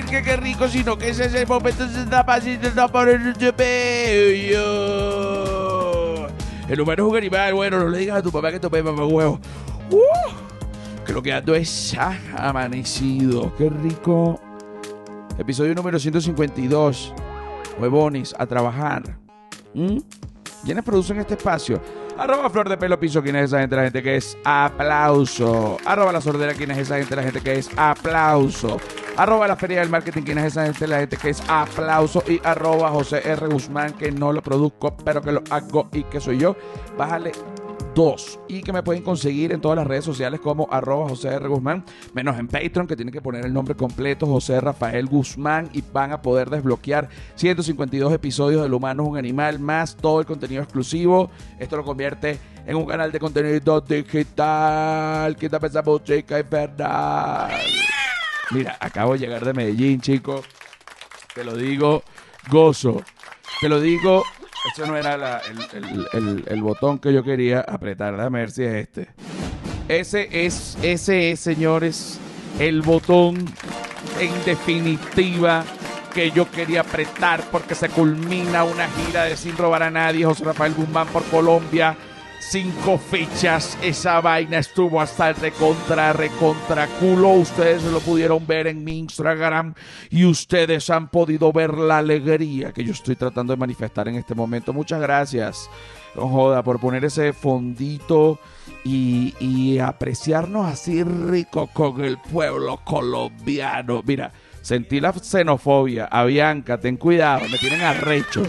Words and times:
decir 0.00 0.18
que 0.18 0.22
qué 0.22 0.36
rico, 0.36 0.68
sino 0.68 0.96
que 0.98 1.08
ese 1.10 1.26
es 1.26 1.34
el 1.34 1.46
momento 1.46 1.84
y 1.84 2.56
de 2.56 2.72
no 2.72 2.88
poner 2.88 3.36
de 3.36 3.50
bello. 3.52 4.66
El 6.68 6.80
humano 6.80 7.06
es 7.06 7.10
un 7.10 7.16
animal, 7.16 7.54
bueno, 7.54 7.78
no 7.80 7.88
le 7.88 7.98
digas 7.98 8.18
a 8.18 8.22
tu 8.22 8.30
papá 8.30 8.52
que 8.52 8.60
tope 8.60 8.82
papá 8.82 9.04
huevo. 9.04 9.40
Uh, 9.90 9.98
creo 11.04 11.22
que 11.22 11.32
ando 11.32 11.54
es 11.54 11.96
amanecido. 12.36 13.52
Qué 13.56 13.68
rico. 13.68 14.40
Episodio 15.38 15.74
número 15.74 15.98
152. 15.98 17.14
Huevones, 17.80 18.34
a 18.38 18.46
trabajar. 18.46 19.02
¿Mm? 19.74 19.98
¿Quiénes 20.64 20.84
producen 20.84 21.18
este 21.18 21.34
espacio? 21.34 21.80
Arroba 22.16 22.50
Flor 22.50 22.68
de 22.68 22.76
Pelo 22.76 23.00
Piso, 23.00 23.22
¿quién 23.22 23.36
es 23.36 23.46
esa 23.46 23.60
gente? 23.60 23.76
La 23.76 23.84
gente 23.84 24.02
que 24.02 24.16
es 24.16 24.36
aplauso. 24.44 25.78
Arroba 25.86 26.12
La 26.12 26.20
Sordera, 26.20 26.52
¿quién 26.52 26.70
es 26.70 26.78
esa 26.78 26.98
gente? 26.98 27.16
La 27.16 27.22
gente 27.22 27.40
que 27.40 27.54
es 27.54 27.70
aplauso. 27.76 28.78
Arroba 29.16 29.46
La 29.48 29.56
Feria 29.56 29.80
del 29.80 29.90
Marketing, 29.90 30.22
¿quién 30.22 30.38
es 30.38 30.46
esa 30.46 30.64
gente? 30.64 30.86
La 30.86 31.00
gente 31.00 31.16
que 31.16 31.30
es 31.30 31.42
aplauso. 31.48 32.22
Y 32.26 32.40
arroba 32.44 32.90
José 32.90 33.20
R. 33.24 33.46
Guzmán, 33.48 33.92
que 33.92 34.10
no 34.10 34.32
lo 34.32 34.42
produzco, 34.42 34.96
pero 35.04 35.20
que 35.20 35.32
lo 35.32 35.42
hago 35.50 35.88
y 35.92 36.04
que 36.04 36.20
soy 36.20 36.38
yo. 36.38 36.56
Bájale 36.96 37.32
dos 37.94 38.38
y 38.48 38.62
que 38.62 38.72
me 38.72 38.82
pueden 38.82 39.02
conseguir 39.02 39.52
en 39.52 39.60
todas 39.60 39.76
las 39.76 39.86
redes 39.86 40.04
sociales 40.04 40.40
como 40.40 40.68
arroba 40.70 41.08
José 41.08 41.28
R. 41.28 41.48
Guzmán, 41.48 41.84
menos 42.14 42.38
en 42.38 42.48
Patreon 42.48 42.86
que 42.86 42.96
tienen 42.96 43.12
que 43.12 43.20
poner 43.20 43.44
el 43.44 43.52
nombre 43.52 43.74
completo 43.74 44.26
José 44.26 44.60
Rafael 44.60 45.06
Guzmán 45.06 45.68
y 45.72 45.82
van 45.92 46.12
a 46.12 46.22
poder 46.22 46.50
desbloquear 46.50 47.08
152 47.34 48.12
episodios 48.12 48.62
del 48.62 48.74
humano 48.74 49.02
es 49.02 49.08
un 49.08 49.16
animal 49.16 49.58
más 49.58 49.96
todo 49.96 50.20
el 50.20 50.26
contenido 50.26 50.62
exclusivo. 50.62 51.30
Esto 51.58 51.76
lo 51.76 51.84
convierte 51.84 52.38
en 52.66 52.76
un 52.76 52.86
canal 52.86 53.10
de 53.10 53.18
contenido 53.18 53.80
digital. 53.80 55.36
Quita 55.36 55.58
esa 55.62 55.82
chica 56.04 56.38
es 56.38 56.48
verdad. 56.48 57.50
Mira, 58.50 58.76
acabo 58.80 59.12
de 59.12 59.20
llegar 59.20 59.44
de 59.44 59.52
Medellín, 59.52 60.00
chicos. 60.00 60.44
Te 61.34 61.44
lo 61.44 61.54
digo, 61.56 62.02
gozo. 62.48 63.02
Te 63.60 63.68
lo 63.68 63.80
digo 63.80 64.24
eso 64.74 64.86
no 64.86 64.94
era 64.96 65.14
el, 65.74 66.06
el- 66.12 66.44
el- 66.46 66.62
botón 66.62 66.98
que 66.98 67.12
yo 67.12 67.22
quería 67.22 67.60
apretar. 67.60 68.14
Déjame 68.16 68.40
ver 68.40 68.50
si 68.50 68.62
es 68.64 68.74
este. 68.74 69.08
Ese 69.88 70.28
es, 70.46 70.76
ese 70.82 71.32
es, 71.32 71.40
señores, 71.40 72.18
el 72.58 72.82
botón 72.82 73.36
en 74.18 74.44
definitiva 74.44 75.64
que 76.12 76.30
yo 76.30 76.50
quería 76.50 76.82
apretar 76.82 77.42
porque 77.50 77.74
se 77.74 77.88
culmina 77.88 78.64
una 78.64 78.86
gira 78.88 79.24
de 79.24 79.36
Sin 79.36 79.56
Robar 79.56 79.82
a 79.84 79.90
Nadie, 79.90 80.24
José 80.26 80.44
Rafael 80.44 80.74
Guzmán 80.74 81.06
por 81.08 81.24
Colombia. 81.24 81.96
Cinco 82.42 82.96
fechas, 82.98 83.78
esa 83.82 84.20
vaina 84.22 84.58
estuvo 84.58 85.00
hasta 85.00 85.28
el 85.28 85.36
recontra, 85.36 86.12
recontra 86.14 86.88
culo. 86.98 87.28
Ustedes 87.34 87.84
lo 87.84 88.00
pudieron 88.00 88.44
ver 88.46 88.66
en 88.66 88.82
mi 88.82 88.98
Instagram 88.98 89.74
y 90.08 90.24
ustedes 90.24 90.88
han 90.88 91.08
podido 91.08 91.52
ver 91.52 91.74
la 91.74 91.98
alegría 91.98 92.72
que 92.72 92.82
yo 92.82 92.92
estoy 92.92 93.14
tratando 93.14 93.52
de 93.52 93.58
manifestar 93.58 94.08
en 94.08 94.16
este 94.16 94.34
momento. 94.34 94.72
Muchas 94.72 95.00
gracias, 95.00 95.70
joda, 96.16 96.62
por 96.64 96.80
poner 96.80 97.04
ese 97.04 97.34
fondito 97.34 98.40
y, 98.84 99.34
y 99.38 99.78
apreciarnos 99.78 100.66
así 100.66 101.04
rico 101.04 101.68
con 101.72 102.02
el 102.02 102.18
pueblo 102.18 102.80
colombiano. 102.84 104.02
Mira, 104.04 104.32
sentí 104.62 104.98
la 104.98 105.12
xenofobia. 105.12 106.06
A 106.06 106.24
Bianca, 106.24 106.80
ten 106.80 106.96
cuidado, 106.96 107.46
me 107.48 107.58
tienen 107.58 107.82
arrecho. 107.82 108.42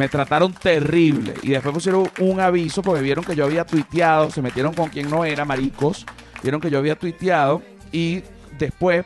Me 0.00 0.08
trataron 0.08 0.54
terrible. 0.54 1.34
Y 1.42 1.50
después 1.50 1.74
pusieron 1.74 2.08
un 2.20 2.40
aviso 2.40 2.80
porque 2.80 3.02
vieron 3.02 3.22
que 3.22 3.36
yo 3.36 3.44
había 3.44 3.66
tuiteado. 3.66 4.30
Se 4.30 4.40
metieron 4.40 4.72
con 4.72 4.88
quien 4.88 5.10
no 5.10 5.26
era, 5.26 5.44
maricos. 5.44 6.06
Vieron 6.42 6.58
que 6.58 6.70
yo 6.70 6.78
había 6.78 6.98
tuiteado. 6.98 7.60
Y 7.92 8.22
después 8.58 9.04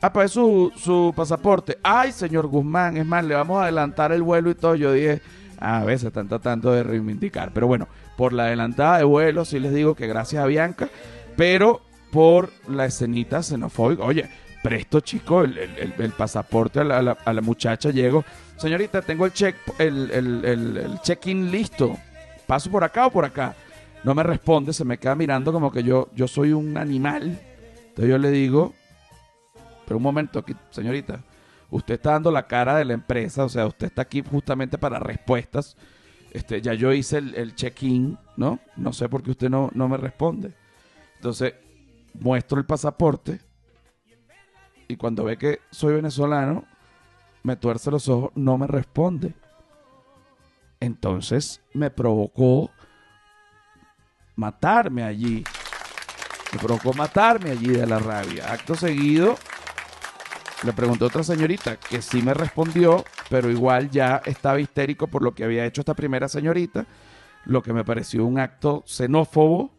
apareció 0.00 0.42
su, 0.44 0.72
su 0.76 1.12
pasaporte. 1.16 1.78
Ay, 1.82 2.12
señor 2.12 2.46
Guzmán, 2.46 2.96
es 2.98 3.04
más, 3.04 3.24
le 3.24 3.34
vamos 3.34 3.58
a 3.58 3.64
adelantar 3.64 4.12
el 4.12 4.22
vuelo 4.22 4.48
y 4.50 4.54
todo. 4.54 4.76
Yo 4.76 4.92
dije, 4.92 5.20
"Ah, 5.58 5.80
a 5.80 5.84
veces 5.84 6.04
están 6.06 6.28
tratando 6.28 6.70
de 6.70 6.84
reivindicar. 6.84 7.50
Pero 7.52 7.66
bueno, 7.66 7.88
por 8.16 8.32
la 8.32 8.44
adelantada 8.44 8.98
de 8.98 9.04
vuelo, 9.04 9.44
sí 9.44 9.58
les 9.58 9.74
digo 9.74 9.96
que 9.96 10.06
gracias 10.06 10.40
a 10.40 10.46
Bianca. 10.46 10.88
Pero 11.36 11.80
por 12.12 12.52
la 12.68 12.84
escenita 12.84 13.42
xenofóbica. 13.42 14.04
Oye, 14.04 14.30
presto, 14.62 15.00
chico, 15.00 15.42
el, 15.42 15.56
el- 15.58 16.12
pasaporte 16.12 16.80
a 16.80 16.84
la, 16.84 17.16
a 17.24 17.32
la- 17.32 17.40
muchacha. 17.42 17.90
Llego, 17.90 18.24
señorita, 18.56 19.02
tengo 19.02 19.26
el 19.26 19.32
check, 19.32 19.56
el- 19.78 20.10
el 20.12 21.00
check-in 21.02 21.50
listo. 21.50 21.96
¿Paso 22.46 22.70
por 22.70 22.82
acá 22.84 23.06
o 23.06 23.10
por 23.10 23.24
acá? 23.24 23.54
No 24.04 24.14
me 24.14 24.22
responde, 24.22 24.72
se 24.72 24.84
me 24.84 24.98
queda 24.98 25.14
mirando 25.14 25.52
como 25.52 25.70
que 25.70 25.82
yo, 25.82 26.08
yo 26.14 26.26
soy 26.28 26.52
un 26.52 26.76
animal. 26.78 27.38
Entonces 27.88 28.08
yo 28.08 28.16
le 28.18 28.30
digo, 28.30 28.72
pero 29.84 29.96
un 29.98 30.02
momento, 30.02 30.38
aquí, 30.38 30.54
señorita, 30.70 31.20
usted 31.70 31.94
está 31.94 32.12
dando 32.12 32.30
la 32.30 32.46
cara 32.46 32.76
de 32.76 32.84
la 32.84 32.94
empresa, 32.94 33.44
o 33.44 33.48
sea, 33.48 33.66
usted 33.66 33.88
está 33.88 34.02
aquí 34.02 34.22
justamente 34.28 34.78
para 34.78 34.98
respuestas. 34.98 35.76
Este, 36.30 36.60
ya 36.62 36.74
yo 36.74 36.92
hice 36.92 37.18
el, 37.18 37.34
el 37.34 37.54
check-in, 37.54 38.16
¿no? 38.36 38.60
No 38.76 38.92
sé 38.92 39.08
por 39.08 39.22
qué 39.22 39.30
usted 39.32 39.50
no, 39.50 39.70
no 39.74 39.88
me 39.88 39.96
responde. 39.96 40.52
Entonces, 41.16 41.54
muestro 42.20 42.58
el 42.58 42.66
pasaporte 42.66 43.40
y 44.88 44.96
cuando 44.96 45.24
ve 45.24 45.36
que 45.36 45.60
soy 45.70 45.94
venezolano, 45.94 46.64
me 47.42 47.56
tuerce 47.56 47.90
los 47.90 48.08
ojos, 48.08 48.32
no 48.34 48.58
me 48.58 48.66
responde. 48.66 49.34
Entonces 50.80 51.60
me 51.74 51.90
provocó 51.90 52.70
matarme 54.34 55.04
allí. 55.04 55.44
Me 56.52 56.58
provocó 56.58 56.94
matarme 56.94 57.50
allí 57.50 57.68
de 57.68 57.86
la 57.86 57.98
rabia. 57.98 58.50
Acto 58.50 58.74
seguido, 58.74 59.36
le 60.64 60.72
pregunté 60.72 61.04
a 61.04 61.08
otra 61.08 61.22
señorita 61.22 61.76
que 61.76 62.00
sí 62.00 62.22
me 62.22 62.32
respondió, 62.32 63.04
pero 63.28 63.50
igual 63.50 63.90
ya 63.90 64.22
estaba 64.24 64.58
histérico 64.60 65.06
por 65.06 65.22
lo 65.22 65.34
que 65.34 65.44
había 65.44 65.66
hecho 65.66 65.82
esta 65.82 65.94
primera 65.94 66.28
señorita, 66.28 66.86
lo 67.44 67.62
que 67.62 67.72
me 67.72 67.84
pareció 67.84 68.24
un 68.24 68.38
acto 68.38 68.82
xenófobo. 68.86 69.70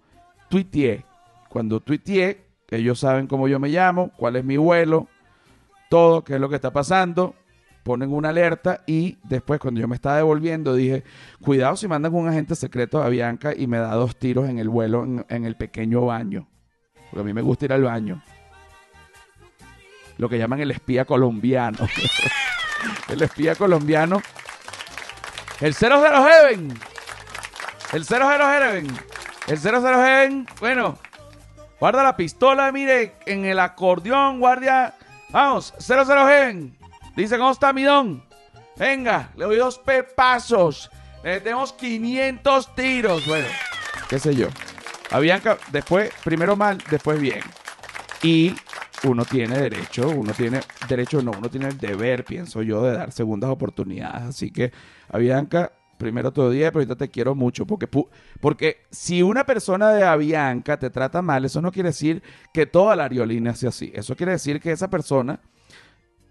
Tuiteé. 0.50 1.06
Cuando 1.48 1.80
tuiteé, 1.80 2.49
ellos 2.78 3.00
saben 3.00 3.28
cómo 3.28 3.48
yo 3.48 3.60
me 3.60 3.70
llamo, 3.70 4.12
cuál 4.16 4.36
es 4.36 4.46
mi 4.46 4.58
vuelo, 4.58 5.08
todo, 5.90 6.24
qué 6.24 6.36
es 6.36 6.40
lo 6.40 6.50
que 6.50 6.56
está 6.56 6.72
pasando. 6.72 7.36
Ponen 7.84 8.14
una 8.14 8.30
alerta 8.30 8.84
y 8.86 9.18
después 9.24 9.60
cuando 9.60 9.80
yo 9.80 9.88
me 9.88 9.96
estaba 9.96 10.18
devolviendo 10.18 10.76
dije, 10.76 11.04
cuidado 11.42 11.76
si 11.76 11.88
mandan 11.88 12.14
un 12.14 12.28
agente 12.28 12.56
secreto 12.56 13.02
a 13.02 13.10
Bianca 13.10 13.54
y 13.56 13.68
me 13.68 13.78
da 13.78 13.96
dos 13.96 14.18
tiros 14.18 14.50
en 14.50 14.60
el 14.60 14.70
vuelo, 14.70 15.04
en, 15.04 15.26
en 15.30 15.46
el 15.46 15.56
pequeño 15.56 16.06
baño. 16.06 16.48
Porque 17.10 17.22
a 17.22 17.24
mí 17.24 17.34
me 17.34 17.42
gusta 17.42 17.66
ir 17.66 17.74
al 17.74 17.84
baño. 17.84 18.22
Lo 20.18 20.28
que 20.30 20.38
llaman 20.38 20.60
el 20.60 20.72
espía 20.72 21.06
colombiano. 21.06 21.78
el 23.08 23.22
espía 23.22 23.56
colombiano. 23.56 24.22
El 25.62 25.74
00 25.74 26.02
Heaven. 26.02 26.74
El 27.94 28.06
00 28.06 28.28
Heaven. 28.28 28.88
El 29.48 29.58
00 29.58 29.82
Heaven. 29.82 30.48
Bueno, 30.60 30.98
guarda 31.80 32.04
la 32.04 32.16
pistola, 32.16 32.72
mire, 32.72 33.16
en 33.26 33.46
el 33.46 33.60
acordeón, 33.60 34.40
guardia. 34.40 34.96
Vamos, 35.30 35.74
00 35.80 36.28
Heaven. 36.28 36.78
Dice, 37.16 37.38
¿cómo 37.38 37.52
está 37.52 37.74
mi 37.74 37.84
don? 37.84 38.24
Venga, 38.78 39.30
le 39.36 39.46
doy 39.46 39.58
dos 39.58 39.78
pepazos. 39.78 40.90
Le 41.24 41.42
tenemos 41.42 41.74
500 41.74 42.76
tiros. 42.76 43.26
Bueno, 43.28 43.48
qué 44.08 44.20
sé 44.20 44.36
yo. 44.36 44.48
A 45.12 45.20
después, 45.72 46.12
primero 46.24 46.56
mal, 46.56 46.78
después 46.90 47.20
bien. 47.20 47.42
Y 48.22 48.56
uno 49.04 49.26
tiene 49.26 49.58
derecho, 49.58 50.10
uno 50.10 50.34
tiene 50.34 50.62
derecho, 50.88 51.22
no, 51.22 51.32
uno 51.32 51.50
tiene 51.50 51.70
el 51.70 51.78
deber, 51.78 52.24
pienso 52.26 52.62
yo, 52.62 52.84
de 52.84 52.94
dar 52.98 53.12
segundas 53.12 53.50
oportunidades. 53.50 54.22
Así 54.24 54.52
que 54.52 54.72
a 55.10 55.18
primero 56.00 56.34
todo 56.34 56.50
día, 56.50 56.72
pero 56.72 56.80
ahorita 56.80 56.96
te 56.96 57.10
quiero 57.10 57.36
mucho. 57.36 57.68
Porque, 57.68 57.88
porque 58.42 58.78
si 58.90 59.22
una 59.22 59.46
persona 59.46 59.92
de 59.92 60.04
Avianca 60.04 60.80
te 60.80 60.90
trata 60.90 61.22
mal, 61.22 61.46
eso 61.46 61.62
no 61.62 61.72
quiere 61.72 61.90
decir 61.90 62.24
que 62.52 62.66
toda 62.66 62.96
la 62.96 63.04
aerolínea 63.04 63.54
sea 63.54 63.70
así. 63.70 63.92
Eso 63.94 64.16
quiere 64.16 64.32
decir 64.32 64.60
que 64.60 64.72
esa 64.72 64.90
persona 64.90 65.40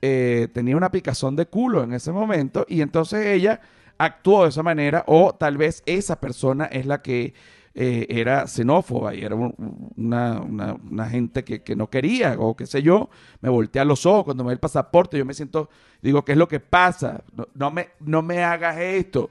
eh, 0.02 0.48
tenía 0.52 0.76
una 0.76 0.90
picazón 0.90 1.36
de 1.36 1.46
culo 1.46 1.82
en 1.84 1.92
ese 1.92 2.12
momento 2.12 2.64
y 2.68 2.80
entonces 2.82 3.26
ella 3.26 3.60
actuó 3.98 4.44
de 4.44 4.50
esa 4.50 4.62
manera 4.62 5.04
o 5.08 5.34
tal 5.34 5.56
vez 5.56 5.82
esa 5.86 6.20
persona 6.20 6.66
es 6.66 6.86
la 6.86 7.02
que 7.02 7.34
eh, 7.74 8.06
era 8.08 8.46
xenófoba 8.46 9.14
y 9.14 9.22
era 9.24 9.34
un- 9.36 9.92
una, 9.96 10.40
una- 10.40 10.74
una 10.74 11.08
gente 11.08 11.44
que, 11.44 11.62
que 11.62 11.76
no 11.76 11.88
quería 11.90 12.36
o 12.38 12.56
qué 12.56 12.66
sé 12.66 12.82
yo, 12.82 13.08
me 13.40 13.48
voltea 13.48 13.84
los 13.84 14.06
ojos 14.06 14.24
cuando 14.24 14.42
me 14.44 14.48
ve 14.48 14.54
el 14.54 14.60
pasaporte, 14.60 15.18
yo 15.18 15.24
me 15.24 15.34
siento, 15.34 15.68
digo, 16.02 16.24
¿qué 16.24 16.32
es 16.32 16.38
lo 16.38 16.48
que 16.48 16.60
pasa? 16.60 17.22
No, 17.36 17.46
no 17.54 17.70
me, 17.70 17.88
no 18.00 18.22
me 18.22 18.42
hagas 18.42 18.78
esto. 18.78 19.30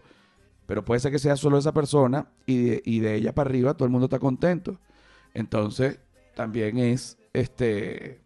Pero 0.68 0.86
puede 0.86 1.00
ser 1.00 1.12
que 1.12 1.20
sea 1.20 1.36
solo 1.36 1.58
esa 1.58 1.74
persona 1.74 2.28
y 2.46 2.58
de, 2.58 2.82
y 2.86 3.00
de 3.00 3.16
ella 3.16 3.34
para 3.34 3.50
arriba 3.50 3.74
todo 3.74 3.86
el 3.86 3.92
mundo 3.92 4.06
está 4.06 4.20
contento. 4.20 4.80
Entonces, 5.34 6.00
también 6.36 6.78
es 6.78 7.18
este 7.34 8.22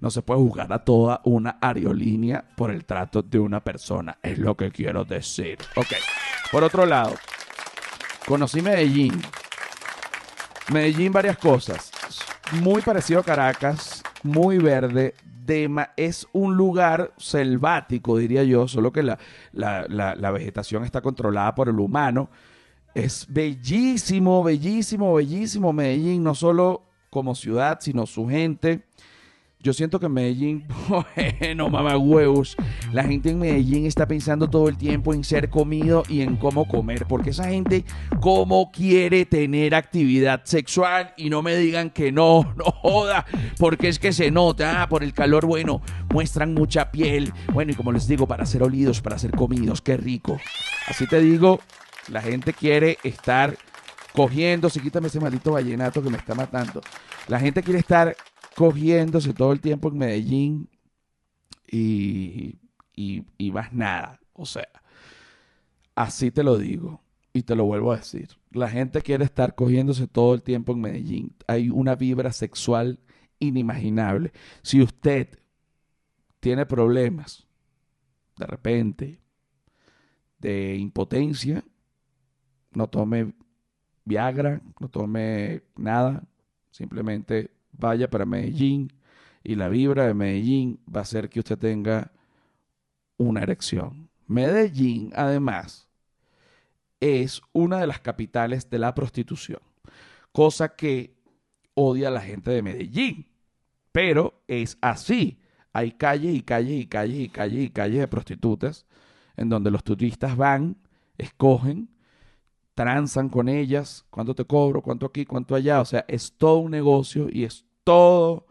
no 0.00 0.10
se 0.10 0.22
puede 0.22 0.40
juzgar 0.40 0.72
a 0.72 0.84
toda 0.84 1.20
una 1.24 1.58
aerolínea 1.60 2.44
por 2.56 2.70
el 2.70 2.84
trato 2.84 3.22
de 3.22 3.38
una 3.38 3.60
persona. 3.60 4.18
Es 4.22 4.38
lo 4.38 4.56
que 4.56 4.70
quiero 4.70 5.04
decir. 5.04 5.58
Ok. 5.76 5.94
Por 6.52 6.62
otro 6.62 6.86
lado, 6.86 7.14
conocí 8.26 8.62
Medellín. 8.62 9.20
Medellín, 10.72 11.12
varias 11.12 11.38
cosas. 11.38 11.90
Muy 12.62 12.80
parecido 12.80 13.20
a 13.20 13.24
Caracas. 13.24 14.02
muy 14.22 14.58
verde, 14.58 15.14
es 15.96 16.26
un 16.32 16.56
lugar 16.56 17.12
selvático, 17.16 18.18
diría 18.18 18.44
yo, 18.44 18.68
solo 18.68 18.92
que 18.92 19.02
la, 19.02 19.18
la, 19.52 20.30
vegetación 20.30 20.84
está 20.84 21.00
controlada 21.00 21.54
por 21.54 21.68
el 21.68 21.78
humano. 21.78 22.30
Es 22.94 23.26
bellísimo, 23.28 24.42
bellísimo, 24.42 25.14
bellísimo 25.14 25.72
Medellín, 25.72 26.22
no 26.22 26.34
solo 26.34 26.82
como 27.10 27.34
ciudad, 27.34 27.78
sino 27.80 28.06
su 28.06 28.28
gente. 28.28 28.84
Yo 29.60 29.72
siento 29.72 29.98
que 29.98 30.06
en 30.06 30.12
Medellín, 30.12 30.68
bueno, 31.40 31.68
mamá 31.68 31.98
huevos, 31.98 32.56
la 32.92 33.02
gente 33.02 33.30
en 33.30 33.40
Medellín 33.40 33.86
está 33.86 34.06
pensando 34.06 34.48
todo 34.48 34.68
el 34.68 34.78
tiempo 34.78 35.12
en 35.12 35.24
ser 35.24 35.50
comido 35.50 36.04
y 36.08 36.20
en 36.20 36.36
cómo 36.36 36.68
comer, 36.68 37.06
porque 37.08 37.30
esa 37.30 37.48
gente, 37.48 37.84
¿cómo 38.20 38.70
quiere 38.70 39.26
tener 39.26 39.74
actividad 39.74 40.42
sexual? 40.44 41.12
Y 41.16 41.28
no 41.28 41.42
me 41.42 41.56
digan 41.56 41.90
que 41.90 42.12
no, 42.12 42.54
no 42.56 42.66
joda, 42.66 43.26
porque 43.58 43.88
es 43.88 43.98
que 43.98 44.12
se 44.12 44.30
nota, 44.30 44.80
ah, 44.80 44.88
por 44.88 45.02
el 45.02 45.12
calor, 45.12 45.44
bueno, 45.44 45.82
muestran 46.12 46.54
mucha 46.54 46.92
piel, 46.92 47.32
bueno, 47.52 47.72
y 47.72 47.74
como 47.74 47.90
les 47.90 48.06
digo, 48.06 48.28
para 48.28 48.46
ser 48.46 48.62
olidos, 48.62 49.00
para 49.00 49.18
ser 49.18 49.32
comidos, 49.32 49.82
qué 49.82 49.96
rico. 49.96 50.38
Así 50.86 51.08
te 51.08 51.20
digo, 51.20 51.58
la 52.12 52.22
gente 52.22 52.52
quiere 52.52 52.98
estar 53.02 53.56
cogiendo, 54.12 54.70
si 54.70 54.78
quítame 54.78 55.08
ese 55.08 55.18
maldito 55.18 55.50
vallenato 55.50 56.00
que 56.00 56.10
me 56.10 56.16
está 56.16 56.36
matando. 56.36 56.80
La 57.26 57.38
gente 57.40 57.62
quiere 57.62 57.80
estar 57.80 58.16
cogiéndose 58.58 59.32
todo 59.34 59.52
el 59.52 59.60
tiempo 59.60 59.88
en 59.88 59.98
Medellín 59.98 60.68
y, 61.70 62.58
y, 62.92 63.52
más 63.52 63.72
nada. 63.72 64.18
O 64.32 64.44
sea, 64.44 64.66
así 65.94 66.32
te 66.32 66.42
lo 66.42 66.58
digo 66.58 67.00
y 67.32 67.44
te 67.44 67.54
lo 67.54 67.66
vuelvo 67.66 67.92
a 67.92 67.98
decir. 67.98 68.30
La 68.50 68.68
gente 68.68 69.00
quiere 69.00 69.24
estar 69.24 69.54
cogiéndose 69.54 70.08
todo 70.08 70.34
el 70.34 70.42
tiempo 70.42 70.72
en 70.72 70.80
Medellín. 70.80 71.36
Hay 71.46 71.70
una 71.70 71.94
vibra 71.94 72.32
sexual 72.32 72.98
inimaginable. 73.38 74.32
Si 74.62 74.82
usted 74.82 75.38
tiene 76.40 76.66
problemas 76.66 77.46
de 78.38 78.46
repente 78.46 79.20
de 80.40 80.74
impotencia, 80.74 81.62
no 82.72 82.88
tome 82.88 83.34
Viagra, 84.04 84.60
no 84.80 84.88
tome 84.88 85.62
nada, 85.76 86.24
simplemente 86.72 87.52
vaya 87.78 88.10
para 88.10 88.26
Medellín 88.26 88.92
y 89.42 89.54
la 89.54 89.68
vibra 89.68 90.06
de 90.06 90.14
Medellín 90.14 90.80
va 90.94 91.00
a 91.00 91.02
hacer 91.02 91.28
que 91.30 91.40
usted 91.40 91.58
tenga 91.58 92.12
una 93.16 93.42
erección. 93.42 94.10
Medellín, 94.26 95.12
además, 95.14 95.88
es 97.00 97.40
una 97.52 97.78
de 97.78 97.86
las 97.86 98.00
capitales 98.00 98.68
de 98.68 98.78
la 98.78 98.94
prostitución, 98.94 99.60
cosa 100.32 100.74
que 100.74 101.16
odia 101.74 102.10
la 102.10 102.20
gente 102.20 102.50
de 102.50 102.62
Medellín, 102.62 103.26
pero 103.92 104.42
es 104.48 104.76
así. 104.80 105.38
Hay 105.72 105.92
calles 105.92 106.34
y 106.34 106.42
calles 106.42 106.82
y 106.82 106.86
calles 106.86 107.20
y 107.20 107.28
calles 107.28 107.64
y 107.64 107.70
calles 107.70 108.00
de 108.00 108.08
prostitutas 108.08 108.86
en 109.36 109.48
donde 109.48 109.70
los 109.70 109.84
turistas 109.84 110.36
van, 110.36 110.76
escogen, 111.16 111.88
transan 112.74 113.28
con 113.28 113.48
ellas, 113.48 114.04
cuánto 114.10 114.34
te 114.34 114.44
cobro, 114.44 114.82
cuánto 114.82 115.06
aquí, 115.06 115.24
cuánto 115.24 115.54
allá, 115.54 115.80
o 115.80 115.84
sea, 115.84 116.04
es 116.08 116.32
todo 116.36 116.58
un 116.58 116.72
negocio 116.72 117.28
y 117.30 117.44
es 117.44 117.64
todo 117.88 118.44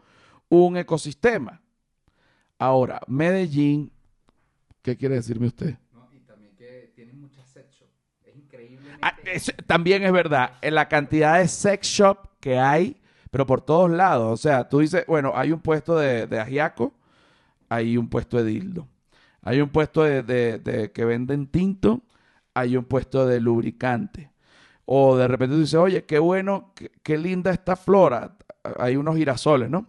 un 0.48 0.76
ecosistema. 0.76 1.62
Ahora, 2.58 3.00
Medellín, 3.06 3.92
¿qué 4.82 4.96
quiere 4.96 5.14
decirme 5.14 5.46
usted? 5.46 5.76
y 6.12 6.18
también 6.26 6.56
que 6.56 6.90
tiene 6.96 7.12
muchas 7.12 7.46
sex 7.46 7.72
shops. 7.72 7.92
Es 8.24 8.34
increíble. 8.34 8.90
Ah, 9.00 9.14
también 9.64 10.02
es 10.02 10.10
verdad, 10.10 10.54
en 10.60 10.74
la 10.74 10.88
cantidad 10.88 11.38
de 11.38 11.46
sex 11.46 11.86
shop 11.86 12.18
que 12.40 12.58
hay, 12.58 13.00
pero 13.30 13.46
por 13.46 13.60
todos 13.60 13.88
lados. 13.88 14.32
O 14.32 14.36
sea, 14.36 14.68
tú 14.68 14.80
dices, 14.80 15.04
bueno, 15.06 15.30
hay 15.36 15.52
un 15.52 15.60
puesto 15.60 15.96
de, 15.96 16.26
de 16.26 16.40
ajiaco, 16.40 16.92
hay 17.68 17.96
un 17.96 18.08
puesto 18.08 18.38
de 18.38 18.44
dildo. 18.44 18.88
Hay 19.42 19.60
un 19.60 19.68
puesto 19.68 20.02
de, 20.02 20.24
de, 20.24 20.90
que 20.90 21.04
venden 21.04 21.46
tinto, 21.46 22.02
hay 22.54 22.76
un 22.76 22.86
puesto 22.86 23.24
de 23.24 23.40
lubricante. 23.40 24.32
O 24.84 25.16
de 25.16 25.28
repente 25.28 25.54
tú 25.54 25.60
dices, 25.60 25.76
oye, 25.76 26.04
qué 26.06 26.18
bueno, 26.18 26.72
qué, 26.74 26.90
qué 27.04 27.16
linda 27.16 27.52
esta 27.52 27.76
flora 27.76 28.34
hay 28.78 28.96
unos 28.96 29.16
girasoles, 29.16 29.70
¿no? 29.70 29.86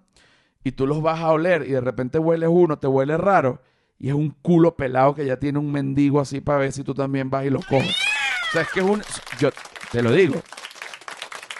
Y 0.63 0.73
tú 0.73 0.85
los 0.87 1.01
vas 1.01 1.19
a 1.19 1.31
oler 1.31 1.63
y 1.67 1.71
de 1.71 1.81
repente 1.81 2.19
hueles 2.19 2.49
uno, 2.51 2.79
te 2.79 2.87
huele 2.87 3.17
raro 3.17 3.61
y 3.97 4.09
es 4.09 4.13
un 4.13 4.29
culo 4.29 4.75
pelado 4.75 5.13
que 5.13 5.25
ya 5.25 5.37
tiene 5.37 5.59
un 5.59 5.71
mendigo 5.71 6.19
así 6.19 6.41
para 6.41 6.59
ver 6.59 6.71
si 6.71 6.83
tú 6.83 6.93
también 6.93 7.29
vas 7.29 7.45
y 7.45 7.49
lo 7.49 7.59
coges. 7.59 7.95
O 8.49 8.51
sea, 8.51 8.61
es 8.61 8.69
que 8.69 8.79
es 8.79 8.85
un... 8.85 9.01
Yo 9.39 9.49
te 9.91 10.01
lo 10.01 10.11
digo. 10.11 10.41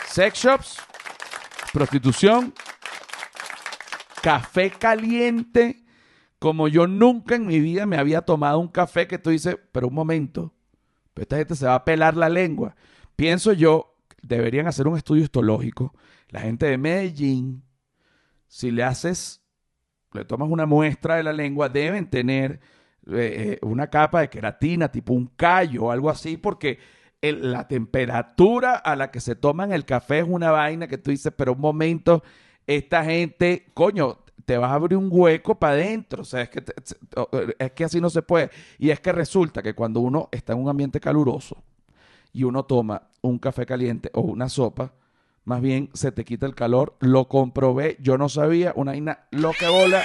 Sex 0.08 0.40
shops, 0.40 0.78
prostitución, 1.74 2.54
café 4.22 4.72
caliente, 4.72 5.84
como 6.40 6.68
yo 6.68 6.88
nunca 6.88 7.36
en 7.36 7.46
mi 7.46 7.60
vida 7.60 7.86
me 7.86 7.98
había 7.98 8.22
tomado 8.22 8.60
un 8.60 8.70
café 8.70 9.08
que 9.08 9.20
tú 9.20 9.30
dices, 9.30 9.58
pero 9.72 9.88
un 9.88 9.94
momento, 9.94 10.54
esta 11.16 11.38
gente 11.38 11.56
se 11.56 11.66
va 11.66 11.76
a 11.76 11.86
pelar 11.86 12.16
la 12.16 12.30
lengua. 12.30 12.76
Pienso 13.16 13.52
yo, 13.52 13.98
deberían 14.22 14.68
hacer 14.68 14.88
un 14.88 14.98
estudio 14.98 15.24
histológico 15.24 15.94
la 16.30 16.42
gente 16.42 16.68
de 16.68 16.78
Medellín, 16.78 17.64
si 18.48 18.72
le 18.72 18.84
haces, 18.84 19.42
le 20.14 20.26
tomas 20.26 20.50
una 20.50 20.66
muestra 20.66 21.16
de 21.16 21.24
la 21.24 21.34
lengua, 21.34 21.70
deben 21.70 22.10
tener 22.10 22.60
eh, 23.08 23.58
eh, 23.58 23.60
una 23.62 23.90
capa 23.90 24.22
de 24.22 24.30
queratina, 24.30 24.92
tipo 24.92 25.14
un 25.14 25.28
callo 25.28 25.86
o 25.86 25.92
algo 25.92 26.10
así, 26.10 26.38
porque 26.38 26.80
la 27.22 27.68
temperatura 27.68 28.76
a 28.76 28.96
la 28.96 29.12
que 29.12 29.20
se 29.20 29.36
toman 29.36 29.74
el 29.74 29.86
café 29.86 30.20
es 30.20 30.26
una 30.28 30.52
vaina 30.52 30.88
que 30.88 30.98
tú 30.98 31.12
dices, 31.12 31.34
pero 31.36 31.54
un 31.54 31.60
momento, 31.60 32.24
esta 32.66 33.04
gente, 33.04 33.66
coño, 33.74 34.20
te 34.46 34.58
vas 34.58 34.72
a 34.72 34.76
abrir 34.76 34.98
un 34.98 35.10
hueco 35.12 35.60
para 35.60 35.74
adentro. 35.74 36.22
O 36.22 36.26
sea, 36.26 36.42
es 36.42 36.50
que, 36.50 36.64
es 37.60 37.72
que 37.74 37.84
así 37.84 38.00
no 38.00 38.10
se 38.10 38.22
puede. 38.22 38.50
Y 38.78 38.90
es 38.90 39.00
que 39.00 39.12
resulta 39.12 39.62
que 39.62 39.76
cuando 39.76 40.00
uno 40.00 40.30
está 40.32 40.54
en 40.54 40.60
un 40.60 40.70
ambiente 40.70 41.00
caluroso 41.00 41.62
y 42.32 42.44
uno 42.44 42.64
toma 42.64 43.10
un 43.22 43.38
café 43.38 43.66
caliente 43.66 44.10
o 44.14 44.22
una 44.22 44.50
sopa, 44.50 44.94
más 45.50 45.62
bien 45.62 45.90
se 45.96 46.12
te 46.12 46.24
quita 46.24 46.46
el 46.46 46.54
calor. 46.54 46.96
Lo 47.00 47.28
comprobé, 47.28 47.98
yo 48.00 48.20
no 48.20 48.30
sabía, 48.30 48.72
una 48.76 48.92
vaina 48.92 49.28
lo 49.32 49.52
que 49.52 49.68
bola. 49.68 50.04